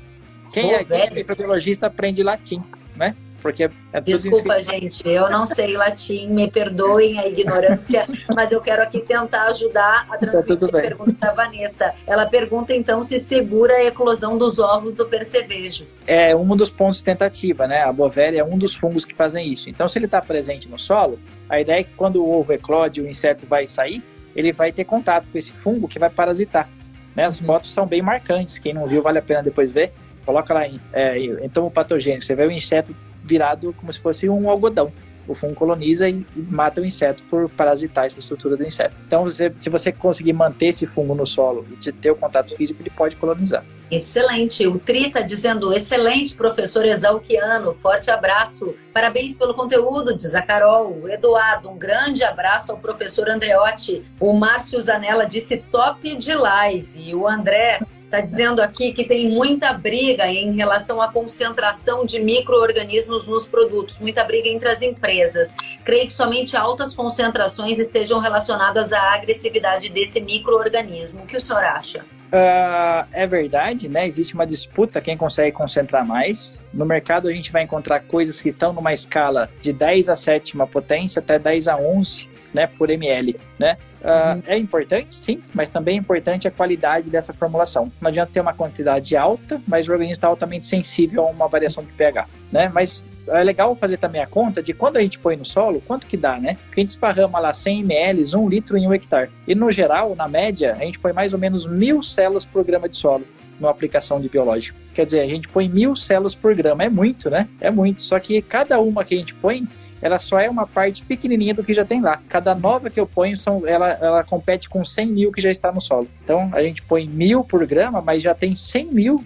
[0.52, 2.64] Quem é, quem é microbiologista aprende latim,
[2.96, 3.16] né?
[3.42, 8.82] Porque é Desculpa, gente, eu não sei latim, me perdoem a ignorância, mas eu quero
[8.82, 11.94] aqui tentar ajudar a tá transmitir tá a pergunta da Vanessa.
[12.06, 15.88] Ela pergunta então se segura a eclosão dos ovos do percevejo.
[16.06, 17.84] É um dos pontos de tentativa, né?
[17.84, 19.70] A bovéria é um dos fungos que fazem isso.
[19.70, 21.20] Então, se ele está presente no solo,
[21.50, 24.04] a ideia é que quando o ovo eclode o inseto vai sair,
[24.36, 26.70] ele vai ter contato com esse fungo que vai parasitar.
[27.16, 27.26] Né?
[27.26, 28.60] As fotos são bem marcantes.
[28.60, 29.92] Quem não viu, vale a pena depois ver.
[30.26, 32.24] Coloca lá em é, então patogênico.
[32.24, 32.94] Você vê o inseto
[33.28, 34.92] virado como se fosse um algodão.
[35.28, 39.02] O fungo coloniza e mata o inseto por parasitar essa estrutura do inseto.
[39.06, 42.82] Então, você, se você conseguir manter esse fungo no solo e ter o contato físico,
[42.82, 43.66] ele pode colonizar.
[43.92, 44.66] Excelente.
[44.68, 47.74] O Tri está dizendo, excelente, professor Exalquiano.
[47.74, 48.74] Forte abraço.
[48.94, 51.10] Parabéns pelo conteúdo, diz a Carol.
[51.10, 54.04] Eduardo, um grande abraço ao professor Andreotti.
[54.20, 57.16] O Márcio Zanella disse top de live.
[57.16, 63.28] O André Está dizendo aqui que tem muita briga em relação à concentração de micro-organismos
[63.28, 65.54] nos produtos, muita briga entre as empresas.
[65.84, 71.24] Creio que somente altas concentrações estejam relacionadas à agressividade desse micro-organismo.
[71.24, 72.06] O que o senhor acha?
[72.28, 74.08] Uh, é verdade, né?
[74.08, 76.62] Existe uma disputa quem consegue concentrar mais.
[76.74, 80.66] No mercado a gente vai encontrar coisas que estão numa escala de 10 a sétima
[80.66, 83.78] potência até 10 a 11 né, por ml, né?
[84.08, 87.92] Uh, É importante, sim, mas também é importante a qualidade dessa formulação.
[88.00, 91.84] Não adianta ter uma quantidade alta, mas o organismo está altamente sensível a uma variação
[91.84, 92.72] de pH, né?
[92.74, 96.08] Mas é legal fazer também a conta de quando a gente põe no solo, quanto
[96.08, 96.58] que dá, né?
[96.66, 99.30] Porque a gente esparrama lá 100 ml, 1 litro em um hectare.
[99.46, 102.88] E no geral, na média, a gente põe mais ou menos mil células por grama
[102.88, 103.26] de solo
[103.60, 104.78] numa aplicação de biológico.
[104.94, 106.84] Quer dizer, a gente põe mil células por grama.
[106.84, 107.50] É muito, né?
[107.60, 108.02] É muito.
[108.02, 109.68] Só que cada uma que a gente põe
[110.02, 112.22] ela só é uma parte pequenininha do que já tem lá.
[112.30, 115.72] Cada nova que eu ponho, são, ela, ela compete com 100 mil que já está
[115.72, 116.08] no solo.
[116.24, 119.26] Então, a gente põe mil por grama, mas já tem 100 mil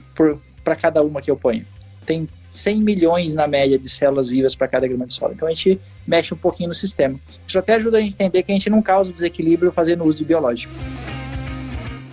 [0.63, 1.65] para cada uma que eu ponho.
[2.05, 5.33] Tem 100 milhões na média de células vivas para cada grama de solo.
[5.33, 7.19] Então, a gente mexe um pouquinho no sistema.
[7.47, 10.19] Isso até ajuda a gente a entender que a gente não causa desequilíbrio fazendo uso
[10.19, 10.73] de biológico.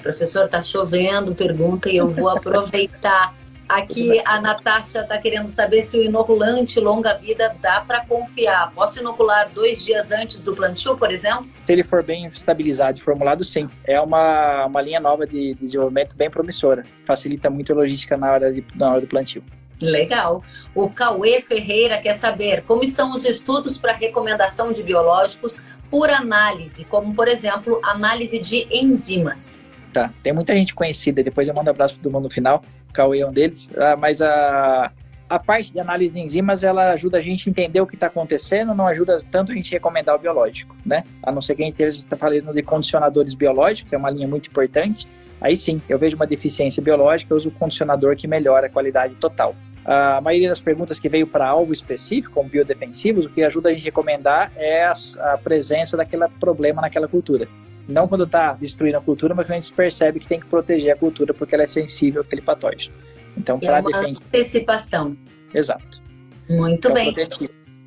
[0.03, 3.35] Professor, tá chovendo, pergunta e eu vou aproveitar
[3.69, 8.73] Aqui a Natasha está querendo saber se o inoculante longa-vida dá para confiar.
[8.73, 11.47] Posso inocular dois dias antes do plantio, por exemplo?
[11.67, 13.69] Se ele for bem estabilizado e formulado, sim.
[13.85, 16.87] É uma, uma linha nova de desenvolvimento bem promissora.
[17.05, 19.45] Facilita muito a logística na hora, de, na hora do plantio.
[19.83, 20.43] Legal.
[20.75, 26.85] O Cauê Ferreira quer saber como estão os estudos para recomendação de biológicos por análise,
[26.87, 29.63] como, por exemplo, análise de enzimas.
[29.93, 32.63] Tá, tem muita gente conhecida, depois eu mando um abraço para todo mundo no final,
[32.93, 34.93] Cauê é um deles, ah, mas a,
[35.29, 38.07] a parte de análise de enzimas, ela ajuda a gente a entender o que está
[38.07, 41.05] acontecendo, não ajuda tanto a gente recomendar o biológico, né?
[41.23, 44.27] A não ser que a gente esteja falando de condicionadores biológicos, que é uma linha
[44.27, 45.07] muito importante,
[45.41, 49.15] aí sim, eu vejo uma deficiência biológica, eu uso o condicionador que melhora a qualidade
[49.17, 49.55] total.
[49.85, 53.73] A maioria das perguntas que veio para algo específico, como biodefensivos, o que ajuda a
[53.73, 54.93] gente a recomendar é a,
[55.33, 57.49] a presença daquele problema naquela cultura.
[57.89, 60.93] Não quando está destruindo a cultura, mas quando a gente percebe que tem que proteger
[60.93, 62.95] a cultura porque ela é sensível àquele patógeno.
[63.37, 64.23] Então, é para defender.
[64.27, 65.17] Antecipação.
[65.55, 66.03] Exato.
[66.49, 67.15] Muito então, bem.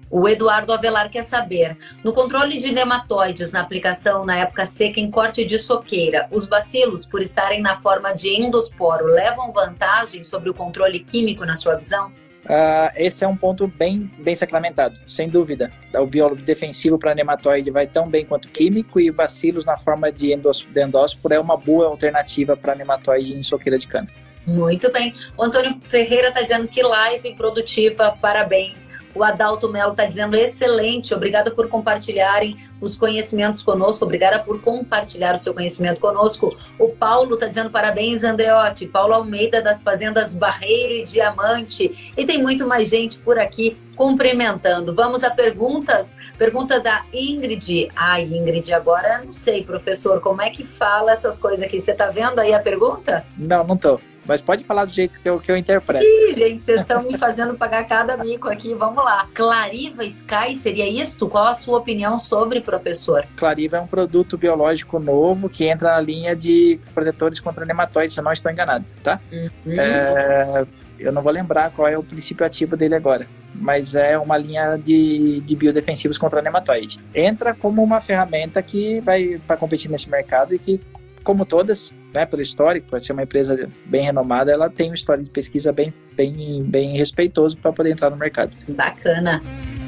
[0.10, 5.10] O Eduardo Avelar quer saber: no controle de nematóides na aplicação na época seca em
[5.10, 10.54] corte de soqueira, os bacilos, por estarem na forma de endosporo, levam vantagem sobre o
[10.54, 12.12] controle químico na sua visão?
[12.46, 15.72] Uh, esse é um ponto bem, bem sacramentado, sem dúvida.
[15.94, 20.34] O biólogo defensivo para nematóide vai tão bem quanto químico e bacilos na forma de,
[20.34, 24.08] endósporo é uma boa alternativa para nematóide em soqueira de cana.
[24.46, 25.14] Muito bem.
[25.38, 28.90] O Antônio Ferreira está dizendo que live produtiva, parabéns.
[29.14, 35.36] O Adalto Melo está dizendo excelente, obrigada por compartilharem os conhecimentos conosco, obrigada por compartilhar
[35.36, 36.56] o seu conhecimento conosco.
[36.80, 38.88] O Paulo está dizendo parabéns, Andreotti.
[38.88, 42.14] Paulo Almeida das Fazendas Barreiro e Diamante.
[42.16, 44.96] E tem muito mais gente por aqui cumprimentando.
[44.96, 46.16] Vamos a perguntas?
[46.38, 47.90] Pergunta da Ingrid.
[47.96, 51.80] Ai, Ingrid, agora não sei, professor, como é que fala essas coisas aqui?
[51.80, 53.26] Você está vendo aí a pergunta?
[53.38, 54.02] Não, não estou.
[54.32, 56.06] Mas pode falar do jeito que eu, que eu interpreto.
[56.06, 58.74] Ih, gente, vocês estão me fazendo pagar cada mico aqui.
[58.74, 59.28] Vamos lá.
[59.34, 61.28] Clariva Sky, seria isto?
[61.28, 63.28] Qual a sua opinião sobre, professor?
[63.36, 68.22] Clariva é um produto biológico novo que entra na linha de protetores contra nematóides, se
[68.22, 69.20] eu não estou enganado, tá?
[69.30, 69.50] Uhum.
[69.78, 70.66] É,
[70.98, 73.28] eu não vou lembrar qual é o princípio ativo dele agora.
[73.54, 77.00] mas é uma linha de, de biodefensivos contra nematóide.
[77.14, 80.80] Entra como uma ferramenta que vai para competir nesse mercado e que,
[81.24, 85.26] como todas, né, pelo histórico, pode ser uma empresa bem renomada, ela tem um histórico
[85.26, 88.56] de pesquisa bem, bem, bem respeitoso para poder entrar no mercado.
[88.68, 89.42] Bacana.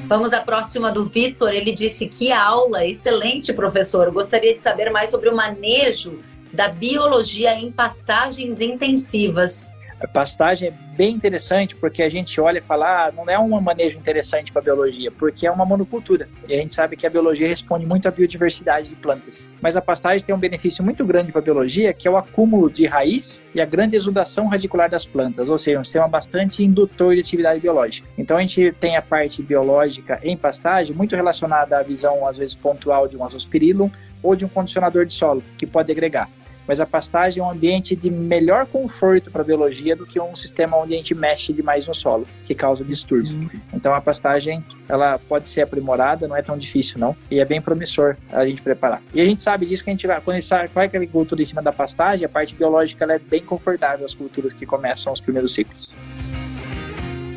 [0.08, 1.50] Vamos à próxima do Vitor.
[1.50, 4.12] Ele disse que aula, excelente professor.
[4.12, 6.20] Gostaria de saber mais sobre o manejo
[6.52, 9.72] da biologia em pastagens intensivas.
[10.04, 13.60] A pastagem é bem interessante porque a gente olha e fala, ah, não é um
[13.62, 16.28] manejo interessante para a biologia, porque é uma monocultura.
[16.46, 19.50] E a gente sabe que a biologia responde muito à biodiversidade de plantas.
[19.62, 22.70] Mas a pastagem tem um benefício muito grande para a biologia, que é o acúmulo
[22.70, 27.14] de raiz e a grande exudação radicular das plantas, ou seja, um sistema bastante indutor
[27.16, 28.06] de atividade biológica.
[28.18, 32.54] Então a gente tem a parte biológica em pastagem muito relacionada à visão, às vezes,
[32.54, 33.90] pontual de um azospirillum
[34.22, 36.30] ou de um condicionador de solo, que pode agregar
[36.68, 40.36] mas a pastagem é um ambiente de melhor conforto para a biologia do que um
[40.36, 43.32] sistema onde a gente mexe demais no solo, que causa distúrbio.
[43.32, 43.50] Uhum.
[43.74, 47.62] Então a pastagem, ela pode ser aprimorada, não é tão difícil não, e é bem
[47.62, 49.02] promissor a gente preparar.
[49.14, 51.00] E a gente sabe disso que a gente vai, quando a gente vai com a
[51.00, 54.66] agricultura em cima da pastagem, a parte biológica ela é bem confortável as culturas que
[54.66, 55.96] começam os primeiros ciclos.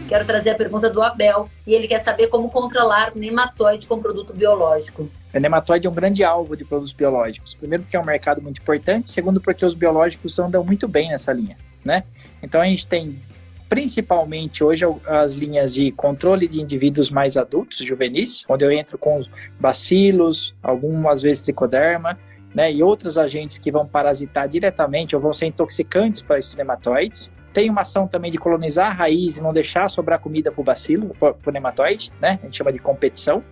[0.08, 4.32] Quero trazer a pergunta do Abel e ele quer saber como controlar nematóide com produto
[4.32, 5.10] biológico.
[5.36, 7.54] O nematóide é um grande alvo de produtos biológicos.
[7.54, 11.30] Primeiro porque é um mercado muito importante, segundo porque os biológicos andam muito bem nessa
[11.30, 12.04] linha, né?
[12.42, 13.20] Então a gente tem
[13.68, 19.22] principalmente hoje as linhas de controle de indivíduos mais adultos, juvenis, onde eu entro com
[19.60, 22.18] bacilos, algumas vezes tricoderma,
[22.54, 27.30] né, e outros agentes que vão parasitar diretamente ou vão ser intoxicantes para esses nematóides.
[27.52, 30.64] Tem uma ação também de colonizar a raiz e não deixar sobrar comida para o
[30.64, 32.38] bacilo, para o nematóide, né?
[32.40, 33.42] A gente chama de competição.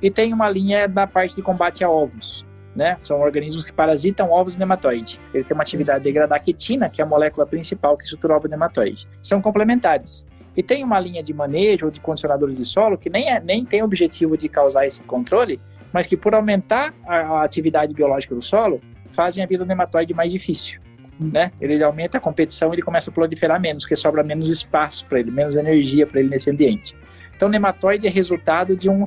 [0.00, 2.96] E tem uma linha da parte de combate a ovos, né?
[2.98, 5.20] São organismos que parasitam ovos nematóide.
[5.32, 8.36] Ele tem uma atividade de degradar quitina, que é a molécula principal que estrutura o
[8.36, 9.08] ovo nematóide.
[9.22, 10.26] São complementares.
[10.56, 13.64] E tem uma linha de manejo ou de condicionadores de solo que nem, é, nem
[13.64, 15.60] tem o objetivo de causar esse controle,
[15.92, 18.80] mas que por aumentar a, a atividade biológica do solo,
[19.10, 20.80] fazem a vida do nematóide mais difícil
[21.18, 21.50] né?
[21.60, 25.30] Ele aumenta a competição, ele começa a proliferar menos, porque sobra menos espaço para ele,
[25.30, 26.96] menos energia para ele nesse ambiente.
[27.34, 29.06] Então, nematóide é resultado de um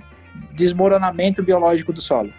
[0.52, 2.32] desmoronamento biológico do solo.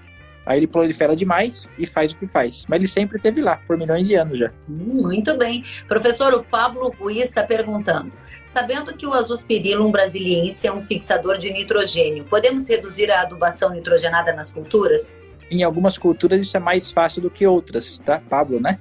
[0.45, 2.65] Aí ele prolifera demais e faz o que faz.
[2.69, 4.51] Mas ele sempre esteve lá, por milhões de anos já.
[4.67, 5.65] Muito bem.
[5.87, 8.11] Professor, o Pablo Ruiz está perguntando:
[8.45, 14.33] sabendo que o azospirillum brasiliense é um fixador de nitrogênio, podemos reduzir a adubação nitrogenada
[14.33, 15.21] nas culturas?
[15.51, 18.79] Em algumas culturas isso é mais fácil do que outras, tá, Pablo, né?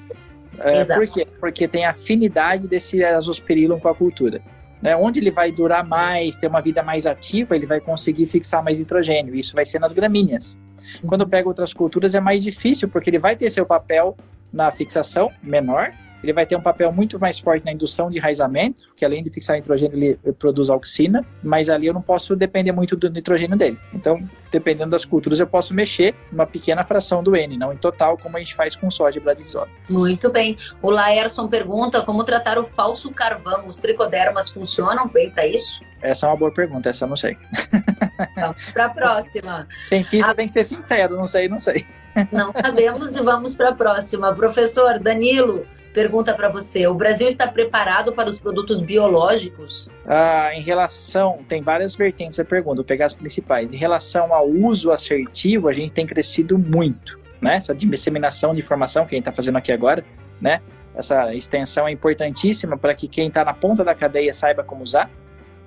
[0.60, 1.28] É, por quê?
[1.40, 4.42] Porque tem afinidade desse azospirillum com a cultura.
[4.82, 4.96] Né?
[4.96, 8.80] Onde ele vai durar mais, ter uma vida mais ativa, ele vai conseguir fixar mais
[8.80, 9.36] nitrogênio.
[9.36, 10.58] Isso vai ser nas gramíneas.
[11.06, 14.16] Quando pega outras culturas é mais difícil, porque ele vai ter seu papel
[14.52, 15.92] na fixação menor,
[16.24, 19.30] ele vai ter um papel muito mais forte na indução de enraizamento, que além de
[19.30, 23.78] fixar nitrogênio, ele produz auxina, mas ali eu não posso depender muito do nitrogênio dele.
[23.94, 28.18] Então, dependendo das culturas, eu posso mexer uma pequena fração do N, não em total,
[28.18, 29.68] como a gente faz com soja e bradixola.
[29.90, 30.58] Muito bem.
[30.82, 33.68] O Laerson pergunta como tratar o falso carvão.
[33.68, 35.84] Os tricodermas funcionam bem para isso?
[36.02, 37.38] Essa é uma boa pergunta, essa eu não sei.
[38.36, 39.68] Vamos para a próxima.
[39.84, 40.36] Cientista a...
[40.36, 41.86] tem que ser sincero, não sei, não sei.
[42.32, 44.34] Não sabemos e vamos para a próxima.
[44.34, 45.66] Professor Danilo,
[46.00, 49.90] pergunta para você: o Brasil está preparado para os produtos biológicos?
[50.08, 53.70] Ah, em relação, tem várias vertentes da pergunta, vou pegar as principais.
[53.70, 57.56] Em relação ao uso assertivo, a gente tem crescido muito, né?
[57.56, 60.06] Essa disseminação de informação que a gente está fazendo aqui agora,
[60.40, 60.62] né?
[60.96, 65.10] Essa extensão é importantíssima para que quem está na ponta da cadeia saiba como usar.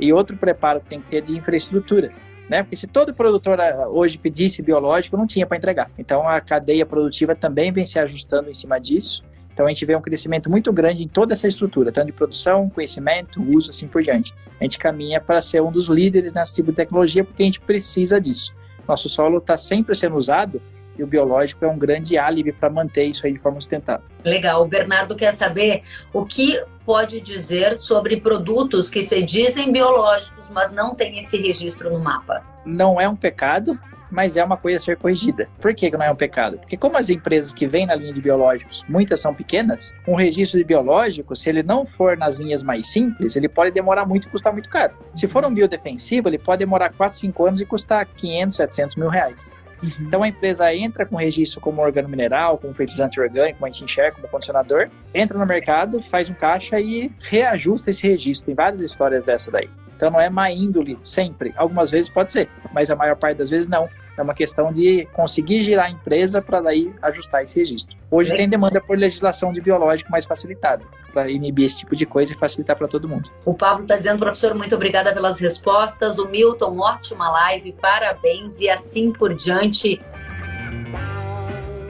[0.01, 2.11] E outro preparo que tem que ter é de infraestrutura.
[2.49, 2.63] Né?
[2.63, 5.91] Porque se todo produtor ah, hoje pedisse biológico, não tinha para entregar.
[5.97, 9.95] Então a cadeia produtiva também vem se ajustando em cima disso então a gente vê
[9.95, 14.03] um crescimento muito grande em toda essa estrutura, tanto de produção, conhecimento, uso, assim por
[14.03, 14.35] diante.
[14.59, 17.61] A gente caminha para ser um dos líderes nessa tipo de tecnologia porque a gente
[17.61, 18.55] precisa disso.
[18.89, 20.61] Nosso solo está sempre sendo usado
[20.99, 24.05] e o biológico é um grande álibi para manter isso aí de forma sustentável.
[24.25, 24.63] Legal.
[24.63, 30.73] O Bernardo quer saber o que pode dizer sobre produtos que se dizem biológicos, mas
[30.73, 32.45] não tem esse registro no mapa.
[32.65, 33.79] Não é um pecado,
[34.13, 35.49] mas é uma coisa a ser corrigida.
[35.59, 36.59] Por que não é um pecado?
[36.59, 40.59] Porque como as empresas que vêm na linha de biológicos, muitas são pequenas, um registro
[40.59, 44.31] de biológico, se ele não for nas linhas mais simples, ele pode demorar muito e
[44.31, 44.93] custar muito caro.
[45.15, 49.09] Se for um biodefensivo, ele pode demorar 4, 5 anos e custar 500, 700 mil
[49.09, 49.53] reais.
[49.83, 49.91] Uhum.
[50.01, 53.85] Então a empresa entra com registro como organo mineral, como fertilizante orgânico, como a gente
[53.85, 58.47] enxerga, como condicionador, entra no mercado, faz um caixa e reajusta esse registro.
[58.47, 59.69] Tem várias histórias dessa daí.
[60.03, 61.55] Então não é má índole sempre.
[61.57, 63.89] Algumas vezes pode ser, mas a maior parte das vezes não
[64.19, 67.97] É uma questão de conseguir girar a empresa para daí ajustar esse registro.
[68.11, 70.85] Hoje tem demanda por legislação de biológico mais facilitada,
[71.15, 73.31] para inibir esse tipo de coisa e facilitar para todo mundo.
[73.47, 76.19] O Pablo está dizendo, professor, muito obrigada pelas respostas.
[76.19, 80.03] O Milton, ótima live, parabéns e assim por diante.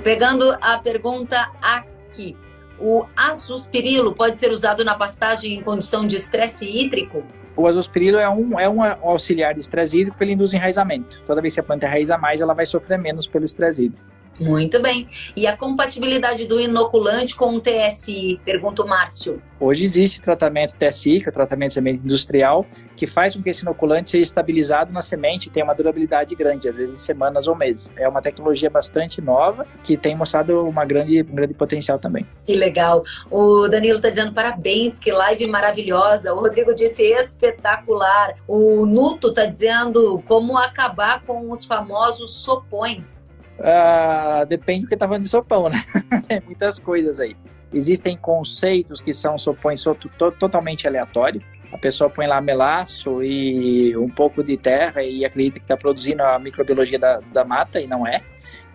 [0.05, 2.37] Pegando a pergunta aqui.
[2.79, 7.25] O azuspirilo pode ser usado na pastagem em condição de estresse hídrico?
[7.57, 11.23] O azospirilo é um, é um auxiliar de estresse hídrico, ele induz enraizamento.
[11.25, 14.13] Toda vez que a planta enraiza mais, ela vai sofrer menos pelo estresse hídrico.
[14.41, 15.07] Muito bem.
[15.37, 18.41] E a compatibilidade do inoculante com o TSI?
[18.45, 19.43] Pergunta o Márcio.
[19.61, 22.67] Hoje existe tratamento TSI, que é o tratamento de semente industrial,
[22.97, 26.69] que faz com que esse inoculante seja estabilizado na semente e tenha uma durabilidade grande,
[26.69, 27.93] às vezes semanas ou meses.
[27.97, 32.27] É uma tecnologia bastante nova que tem mostrado uma grande, um grande potencial também.
[32.47, 33.05] Que legal.
[33.31, 36.33] O Danilo está dizendo parabéns, que live maravilhosa.
[36.35, 38.35] O Rodrigo disse espetacular.
[38.47, 43.29] O Nuto está dizendo como acabar com os famosos sopões.
[43.59, 45.77] Uh, depende do que tá falando de sopão, né?
[46.27, 47.37] Tem muitas coisas aí.
[47.73, 49.97] Existem conceitos que são sopões to
[50.39, 51.43] totalmente aleatórios.
[51.73, 56.23] A pessoa põe lá melaço e um pouco de terra e acredita que está produzindo
[56.23, 58.21] a microbiologia da, da mata e não é.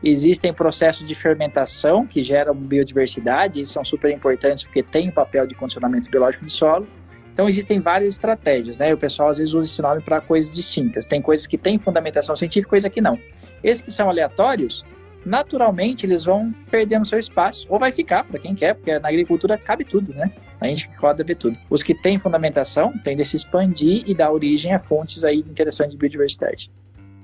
[0.03, 5.45] Existem processos de fermentação que geram biodiversidade e são super importantes porque tem o papel
[5.45, 6.87] de condicionamento biológico de solo.
[7.31, 8.91] Então existem várias estratégias, né?
[8.91, 11.05] O pessoal às vezes usa esse nome para coisas distintas.
[11.05, 13.19] Tem coisas que têm fundamentação científica, coisa que não.
[13.63, 14.83] Esses que são aleatórios,
[15.23, 19.55] naturalmente eles vão perdendo seu espaço, ou vai ficar para quem quer, porque na agricultura
[19.55, 20.31] cabe tudo, né?
[20.60, 21.58] A gente roda ver tudo.
[21.70, 25.91] Os que têm fundamentação tendem a se expandir e dar origem a fontes aí interessantes
[25.91, 26.72] de biodiversidade.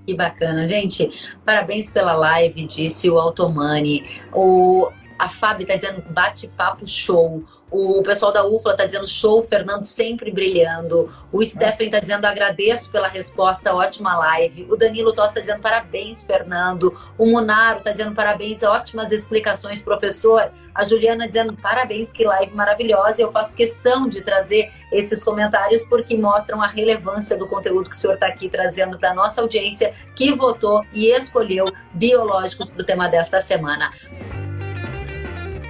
[0.06, 1.10] Que bacana, gente.
[1.46, 4.04] Parabéns pela live, disse o Automani.
[4.34, 7.44] O, a Fábio está dizendo bate-papo show.
[7.76, 11.12] O pessoal da UFLA está dizendo show, Fernando sempre brilhando.
[11.32, 14.68] O Stephen está dizendo agradeço pela resposta, ótima live.
[14.70, 16.96] O Danilo Tosta está dizendo parabéns, Fernando.
[17.18, 20.52] O Munaro está dizendo parabéns, ótimas explicações, professor.
[20.76, 23.24] A Juliana dizendo parabéns, que live maravilhosa.
[23.24, 28.00] Eu faço questão de trazer esses comentários porque mostram a relevância do conteúdo que o
[28.00, 33.10] senhor está aqui trazendo para nossa audiência que votou e escolheu biológicos para o tema
[33.10, 33.90] desta semana.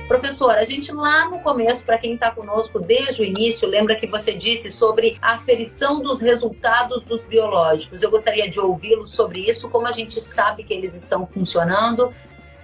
[0.08, 4.06] Professora, a gente lá no começo, para quem está conosco desde o início, lembra que
[4.06, 8.04] você disse sobre a aferição dos resultados dos biológicos.
[8.04, 12.14] Eu gostaria de ouvi-lo sobre isso, como a gente sabe que eles estão funcionando.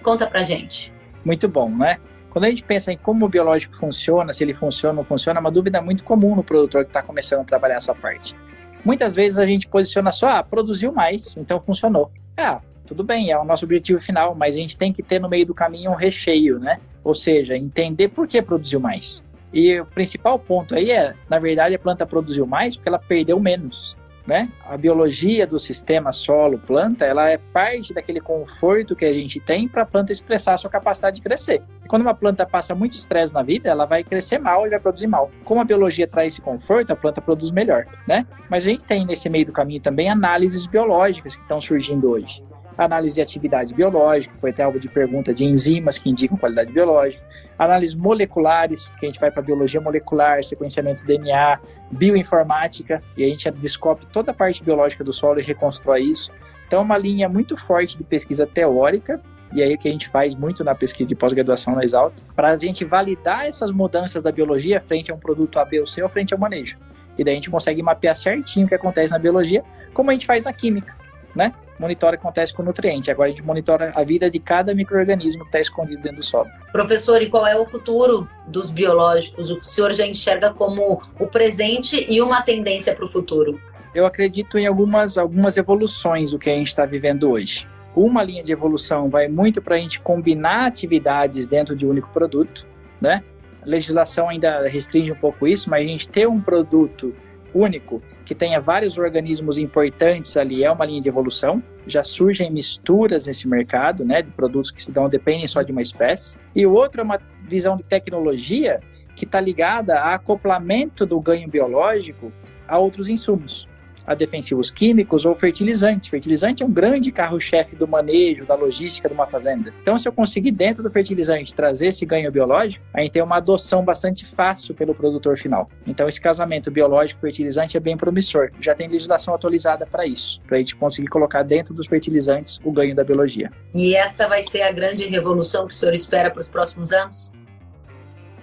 [0.03, 0.93] Conta para gente.
[1.23, 1.97] Muito bom, né?
[2.29, 5.39] Quando a gente pensa em como o biológico funciona, se ele funciona ou não funciona,
[5.39, 8.35] é uma dúvida muito comum no produtor que está começando a trabalhar essa parte.
[8.83, 12.11] Muitas vezes a gente posiciona só, ah, produziu mais, então funcionou.
[12.37, 15.29] É, tudo bem, é o nosso objetivo final, mas a gente tem que ter no
[15.29, 16.79] meio do caminho um recheio, né?
[17.03, 19.23] Ou seja, entender por que produziu mais.
[19.51, 23.39] E o principal ponto aí é, na verdade, a planta produziu mais porque ela perdeu
[23.39, 23.97] menos.
[24.27, 24.47] Né?
[24.63, 29.81] A biologia do sistema solo-planta, ela é parte daquele conforto que a gente tem para
[29.81, 31.63] a planta expressar a sua capacidade de crescer.
[31.87, 35.07] Quando uma planta passa muito estresse na vida, ela vai crescer mal e vai produzir
[35.07, 35.31] mal.
[35.43, 38.27] Como a biologia traz esse conforto, a planta produz melhor, né?
[38.47, 42.43] Mas a gente tem nesse meio do caminho também análises biológicas que estão surgindo hoje
[42.85, 47.21] análise de atividade biológica, foi até algo de pergunta de enzimas que indicam qualidade biológica,
[47.57, 51.59] análises moleculares, que a gente vai para biologia molecular, sequenciamento de DNA,
[51.91, 56.31] bioinformática, e a gente descobre toda a parte biológica do solo e reconstrói isso.
[56.65, 59.21] Então, é uma linha muito forte de pesquisa teórica,
[59.51, 62.51] e aí o que a gente faz muito na pesquisa de pós-graduação na Exalc, para
[62.51, 66.01] a gente validar essas mudanças da biologia frente a um produto A, B ou C
[66.01, 66.77] ou frente ao manejo.
[67.17, 70.25] E daí a gente consegue mapear certinho o que acontece na biologia, como a gente
[70.25, 71.08] faz na química
[71.39, 71.53] né?
[71.79, 73.09] Monitora o que acontece com o nutriente.
[73.09, 76.49] Agora a gente monitora a vida de cada microorganismo que está escondido dentro do solo.
[76.73, 79.49] Professor, e qual é o futuro dos biológicos?
[79.49, 83.57] O que o senhor já enxerga como o presente e uma tendência para o futuro?
[83.95, 87.65] Eu acredito em algumas, algumas evoluções do que a gente está vivendo hoje.
[87.95, 92.09] Uma linha de evolução vai muito para a gente combinar atividades dentro de um único
[92.09, 92.67] produto,
[92.99, 93.23] né?
[93.61, 97.15] A legislação ainda restringe um pouco isso, mas a gente ter um produto
[97.53, 101.63] único que tenha vários organismos importantes ali é uma linha de evolução.
[101.87, 105.81] Já surgem misturas nesse mercado, né, de produtos que se dão dependem só de uma
[105.81, 106.37] espécie.
[106.55, 108.81] E o outro é uma visão de tecnologia
[109.15, 112.31] que está ligada a acoplamento do ganho biológico
[112.67, 113.67] a outros insumos
[114.09, 116.09] a defensivos químicos ou fertilizante.
[116.09, 119.71] Fertilizante é um grande carro-chefe do manejo, da logística de uma fazenda.
[119.83, 123.37] Então, se eu conseguir dentro do fertilizante trazer esse ganho biológico, a gente tem uma
[123.37, 125.69] adoção bastante fácil pelo produtor final.
[125.85, 128.49] Então, esse casamento biológico-fertilizante é bem promissor.
[128.59, 132.71] Já tem legislação atualizada para isso, para a gente conseguir colocar dentro dos fertilizantes o
[132.71, 133.51] ganho da biologia.
[133.75, 137.37] E essa vai ser a grande revolução que o senhor espera para os próximos anos?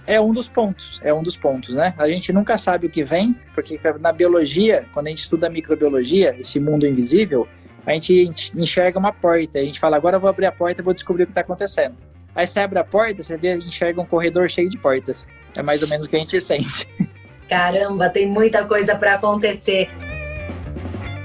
[0.07, 1.95] É um dos pontos, é um dos pontos, né?
[1.99, 6.37] A gente nunca sabe o que vem, porque na biologia, quando a gente estuda microbiologia,
[6.39, 7.49] esse mundo invisível,
[7.85, 10.85] a gente enxerga uma porta, a gente fala, agora eu vou abrir a porta e
[10.85, 11.95] vou descobrir o que está acontecendo.
[12.35, 15.29] Aí você abre a porta, você vê, enxerga um corredor cheio de portas.
[15.55, 16.87] É mais ou menos o que a gente sente.
[17.49, 19.89] Caramba, tem muita coisa para acontecer.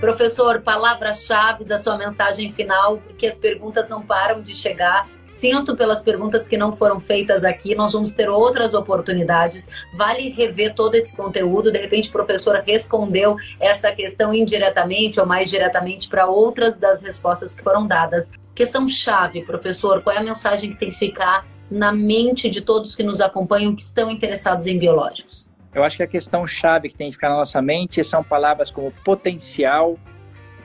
[0.01, 5.07] Professor, palavras-chave, a sua mensagem final, porque as perguntas não param de chegar.
[5.21, 9.69] Sinto pelas perguntas que não foram feitas aqui, nós vamos ter outras oportunidades.
[9.93, 11.71] Vale rever todo esse conteúdo.
[11.71, 17.55] De repente, o professor respondeu essa questão indiretamente ou mais diretamente para outras das respostas
[17.55, 18.31] que foram dadas.
[18.55, 22.95] Questão chave, professor, qual é a mensagem que tem que ficar na mente de todos
[22.95, 25.50] que nos acompanham que estão interessados em biológicos?
[25.73, 28.69] Eu acho que a questão chave que tem que ficar na nossa mente são palavras
[28.71, 29.97] como potencial,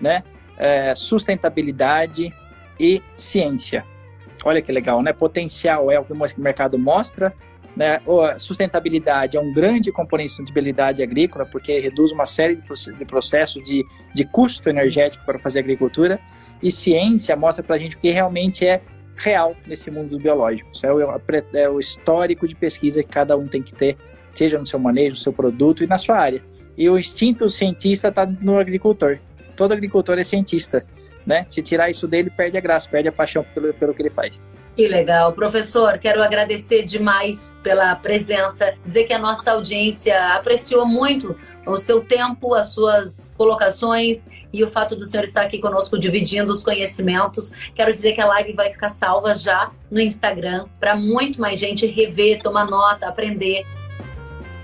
[0.01, 0.23] né?
[0.59, 2.35] É, sustentabilidade
[2.79, 3.85] e ciência.
[4.45, 5.13] Olha que legal, né?
[5.13, 7.33] Potencial é o que o mercado mostra,
[7.77, 8.01] né?
[8.39, 13.85] sustentabilidade é um grande componente de sustentabilidade agrícola, porque reduz uma série de processos de,
[14.15, 16.19] de custo energético para fazer agricultura.
[16.63, 18.81] E ciência mostra para a gente o que realmente é
[19.15, 20.83] real nesse mundo dos biológicos.
[20.83, 21.01] É o,
[21.53, 23.97] é o histórico de pesquisa que cada um tem que ter
[24.37, 26.43] seja no seu manejo, no seu produto e na sua área.
[26.77, 29.19] E o instinto cientista está no agricultor.
[29.57, 30.85] Todo agricultor é cientista,
[31.27, 31.47] né?
[31.49, 34.45] Se tirar isso dele, perde a graça, perde a paixão pelo, pelo que ele faz.
[34.77, 35.33] Que legal.
[35.33, 41.35] Professor, quero agradecer demais pela presença, dizer que a nossa audiência apreciou muito
[41.67, 46.53] o seu tempo, as suas colocações e o fato do senhor estar aqui conosco dividindo
[46.53, 47.53] os conhecimentos.
[47.75, 51.87] Quero dizer que a live vai ficar salva já no Instagram para muito mais gente
[51.87, 53.65] rever, tomar nota, aprender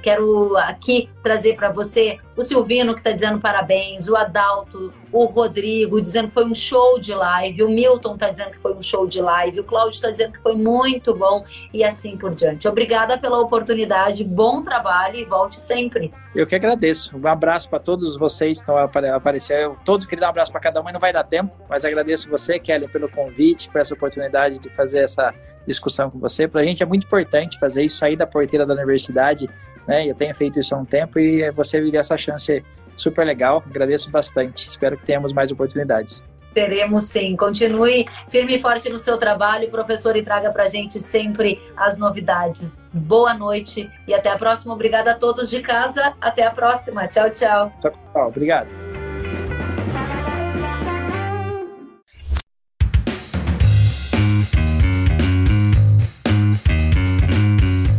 [0.02, 6.00] Quero aqui trazer para você o Silvino, que está dizendo parabéns, o Adalto, o Rodrigo,
[6.00, 9.06] dizendo que foi um show de live, o Milton está dizendo que foi um show
[9.06, 12.66] de live, o Cláudio está dizendo que foi muito bom e assim por diante.
[12.66, 16.12] Obrigada pela oportunidade, bom trabalho e volte sempre.
[16.34, 17.16] Eu que agradeço.
[17.16, 19.76] Um abraço para todos vocês que estão aparecendo.
[19.84, 21.58] Todos queria dar um abraço para cada um, mas não vai dar tempo.
[21.68, 25.34] Mas agradeço você, Kelly, pelo convite, por essa oportunidade de fazer essa
[25.66, 26.48] discussão com você.
[26.48, 29.48] Para a gente é muito importante fazer isso, sair da porteira da universidade
[29.86, 30.08] né?
[30.08, 32.64] Eu tenho feito isso há um tempo e você viria essa chance
[32.96, 33.62] super legal.
[33.66, 34.68] Agradeço bastante.
[34.68, 36.22] Espero que tenhamos mais oportunidades.
[36.54, 37.34] Teremos sim.
[37.36, 41.98] Continue firme e forte no seu trabalho, professor, e traga para a gente sempre as
[41.98, 42.92] novidades.
[42.94, 44.74] Boa noite e até a próxima.
[44.74, 46.14] Obrigada a todos de casa.
[46.20, 47.06] Até a próxima.
[47.08, 47.72] Tchau, tchau.
[47.80, 49.01] Tchau, obrigado.